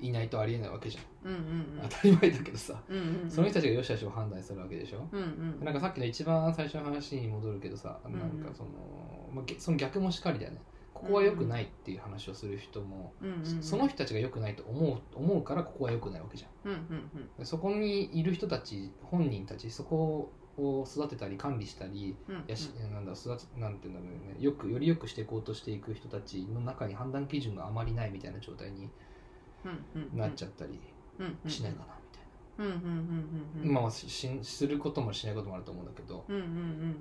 [0.00, 1.34] いないとありえないわけじゃん、うん。
[1.34, 1.88] うんうん。
[1.88, 2.96] 当たり前だけどさ、うん。
[2.96, 3.30] うんうん。
[3.30, 5.20] その人たちが良し悪しを判断するわけでしょ、うん
[5.58, 5.64] うん。
[5.64, 8.70] なんかさっきの一番最初の話に戻るけどさ、んなんかその、
[9.32, 10.60] まあ、げその逆もしかりだよね
[10.98, 13.12] ここは良くないっていう話をする人も。
[13.60, 16.72] その人たちが良くないと思う思うからここは良くないわけじゃん。
[17.38, 24.44] うそこにいる人たち本人たちそこを育てたり管理したりうんやし、なんだ育てなんていうんだろうね。
[24.44, 28.90] よくより良くしていこうとしていく人たちの中に判断基準があまりないみたいな状態に。
[30.14, 30.78] なっちゃったり
[31.18, 31.86] うんしないかな
[32.58, 32.68] み
[33.58, 33.80] たいな。
[33.80, 36.48] まあししすることもしないこともあると思うんだけど、うんうんうん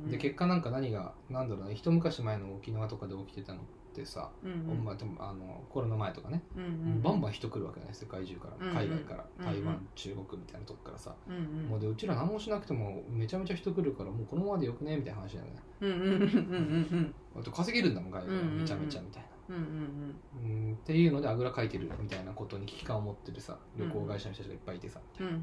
[0.05, 0.11] うん。
[0.11, 3.59] で結果なんか何がなんだろうな一昔前の沖縄とかで起きてたの
[3.97, 7.01] ってさ、うんうんまあ、でもあのコロナ前とかね、うんうん。
[7.01, 8.75] バンバン人来るわけね世界中から、うんうん。
[8.77, 9.25] 海外から。
[9.39, 11.43] うん台湾、うん中国みたいなとこからさ、うんうん。
[11.69, 14.97] もうでうちら何もしなくてもめちゃめちゃ人来るからもうこのままでよくね？
[14.97, 15.51] みたいな話だよね。
[15.81, 17.15] うんうんうんうんうん。
[17.39, 18.61] あと稼げるんだもん外国うんうんうん。
[18.61, 20.73] めちゃめちゃみたいな、うんうんうん。
[20.73, 25.39] っていうのであぐらかいてるみたいなことに危機感を持ってるさ旅行会社の人たちがいっぱいいてさ、うんうんうん。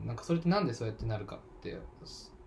[0.00, 0.06] うん。
[0.06, 1.78] なんかそれってなんでそうやってなるかって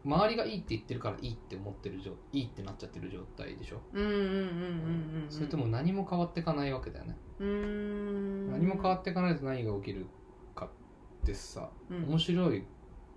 [0.05, 5.25] 周りがいいって言ってるからいいって思ってる状いいってなっちゃってる状態でしょ、うんうんうんうんうんうん。
[5.29, 8.51] それとも何も変わっていかないわけだよね、うーん。
[8.51, 10.05] 何も変わっていかないと何が起きる
[10.53, 12.03] かってさうん。
[12.09, 12.63] 面白い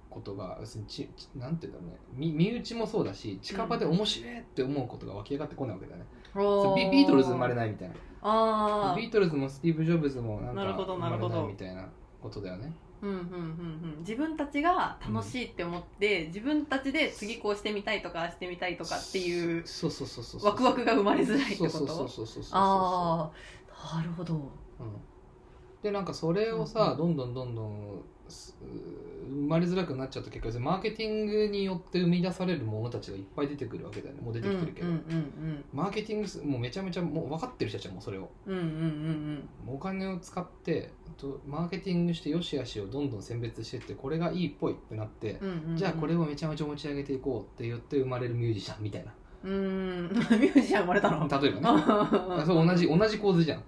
[0.08, 1.98] ことが要するにちちなんていうんだろうね。
[2.14, 7.56] 身身内もそうだし近場で面白いって思うことが湧き上がってこないわけだよね、そうビビートルズ生まれい。
[7.56, 7.94] ないみたいな。
[8.22, 8.96] ああ。
[8.96, 11.42] ビートルズもスティーブ・ジョブズもなんかなるほど生まれなるほど。
[11.42, 11.88] ないみたいな
[12.22, 13.98] ことだよねうんうんうんうん。
[14.00, 20.50] 自分たちが楽しいって思って、自分たちで次こうしてみたいとかしてみたいとかっていうそうそうそうそうそう。
[20.50, 22.52] ワクワクが生まれづらいってこそうそうそうとそうそうそう。
[22.52, 23.30] あ
[23.70, 24.34] あ、なるほど。
[24.34, 24.42] うん。
[25.82, 34.22] でなんかそれをさ、うんどんどんどんどんす生まれづらくなっちゃった結果マーケティングによって生み出されるものたちがいっぱい出てくるわけだよね。
[34.22, 38.30] もう出てきてるけど、うんうんマーケティングすもうめちゃめちゃもう分かってる人たちはもうそれを。
[38.46, 45.76] うんうんうんもうお金を使ってとマーケティングしてよし悪しをどんどん選別してってこれがいいっぽいってなって、うんうんうんうん。
[45.76, 49.12] じゃあこれをめちゃめちゃ持ち上げていこうって言って生まれるミュージシャンみたいな
[49.44, 50.08] うーん。
[50.08, 51.28] ミュージシャン生まれたの？
[51.28, 51.62] 例えばね。
[51.64, 53.58] あそう同じ同じ構図じゃん。
[53.58, 53.66] うん、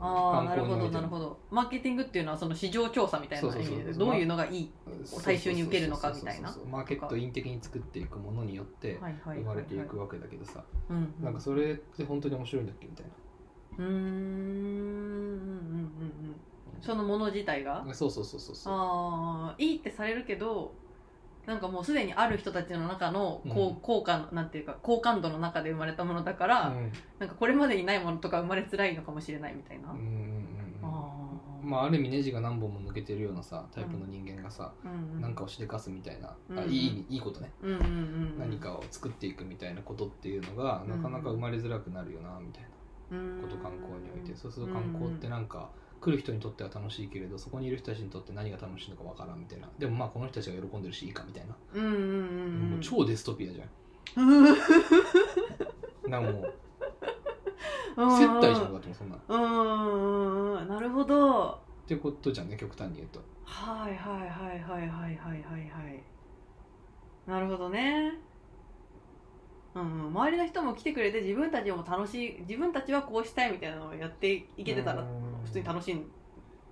[0.00, 1.38] ああなるほどなるほど。
[1.50, 4.70] マーケティングっていうのはその市場調査みたいな意味でどういうのがいい？
[5.24, 6.54] 大衆に受けるのかみたいな？
[6.70, 10.64] マーケットイン的に作っていくものによって生まれていくわけだけどさ。
[11.20, 13.06] なんかそれって本当に面白いんだっけみたい
[13.78, 13.86] うーん。
[13.86, 16.36] うんうんうんうん
[16.80, 17.82] そのもの自体が？
[17.86, 18.74] なそうそうそうそうそう。
[18.74, 20.74] ああいいってされるけど
[21.46, 23.74] なんかもうすでにある人たちの中のこう、うん。
[23.76, 26.92] 効果なんていうか好感度の中で生まれたものだから、うん。
[27.18, 30.46] なんかこれまでにないものとか生まれづらいのかもしれないみたいな、うんうんうん
[30.82, 31.66] あー。
[31.66, 35.20] まあある意味ネジが何本も抜けてるようなさタイプの人間がさうんうん。
[35.20, 37.50] 何かをしでかすみたいなうんあいいいいことね。
[37.62, 38.38] うんうんうんうん。
[38.38, 44.34] 何かを作っていくみたいなことっていうのがなかなか生まれづらくなるよなみたいなこと観光において。
[44.34, 45.70] そうすると観光ってなんか
[46.04, 49.70] 来る人にとっては楽しいけれどそこにいる人たちにとって何が楽しいのかわからんみたいな。
[49.78, 52.70] でもまあこの人たちが喜んでるしいいかみたいな、うんうんうんうん。
[52.72, 53.64] もう超デストピアじゃ
[54.16, 54.42] うん。
[54.42, 54.44] ん
[56.10, 59.16] なんかもう接待じゃんだってもうそんな。
[59.16, 61.58] っうんなるほど。
[61.86, 63.20] てことじゃんね極端に言うと。
[63.44, 66.02] はいはいはいはいはいはいはいはい。
[67.26, 68.18] なるほどね。
[69.74, 70.06] うんうん。
[70.08, 75.00] 周りの人も来てくれて自分たちも楽しい自分たちはこうしたいみたいなのをやっていけてたら。
[75.00, 75.94] うん普通に楽しい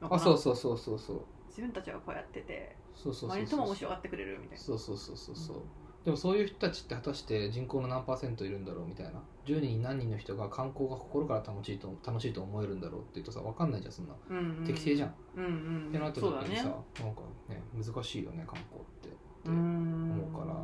[0.00, 0.22] のかな。
[0.22, 1.16] あそうそうそうそうそう。
[1.48, 3.38] 自分たちはこうやっててそうそうそうそう。
[3.38, 4.64] 周りの人も面白がってくれるみたいな。
[4.64, 5.56] そうそうそうそうそう
[6.04, 9.22] でもそういう人たちって果たして人口の何パーセントいるんだろうみたいな。
[9.44, 14.14] 10人に何人の人が観光が心から楽しいと楽しいと思えるんだろうって言うとさ分かんないじゃんそんな。
[14.30, 14.64] うんうん。
[14.66, 15.88] 適正じゃん、うんうん。
[15.90, 19.18] ってなった時にさ、なんかね難しいよね観光ってって
[19.50, 20.10] うん。
[20.10, 20.54] 思うから。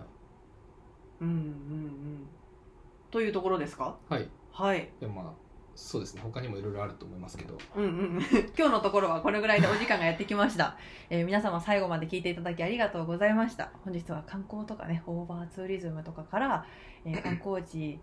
[0.00, 0.04] い。
[1.20, 2.26] うん。
[3.10, 3.96] というところですか？
[4.08, 4.88] はいはい。
[5.00, 5.32] でもまあ
[5.74, 6.22] そうですね。
[6.22, 7.58] 他にもいろいろあると思いますけど。
[7.76, 8.22] うんうん
[8.56, 10.78] 今日のところはこれぐらいでお時間がやってきました、
[11.10, 13.70] えー皆様最後まで聞いていただきありがとうございました。
[13.84, 16.66] 本日は観光とかねオーバーツーリズムとかから、
[17.04, 18.00] えー観光地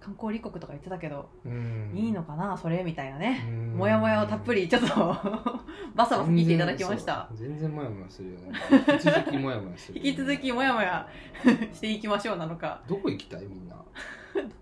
[0.00, 1.92] 観光立国とか言ってたけど、うん。
[1.94, 2.82] いいのかなそれ？
[2.84, 3.44] みたいなね。
[3.48, 3.76] うん。
[3.78, 4.86] もやもやをたっぷりちょっと
[5.94, 7.28] バサバサ聞いていただきました。
[7.34, 8.52] 全然もやもやするよね。
[8.92, 11.08] 引き続きもやもやする引き続きもやもや
[11.72, 12.80] していきましょうなのか。
[12.88, 13.82] どこ行きたいみんな、ど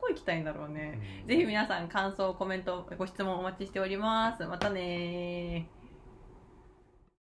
[0.01, 0.99] こ行きたいんだろうね。
[1.23, 1.29] うん。
[1.29, 4.45] ぜひ皆さん感想コメントご質問お待ちしております。
[4.47, 5.84] またねー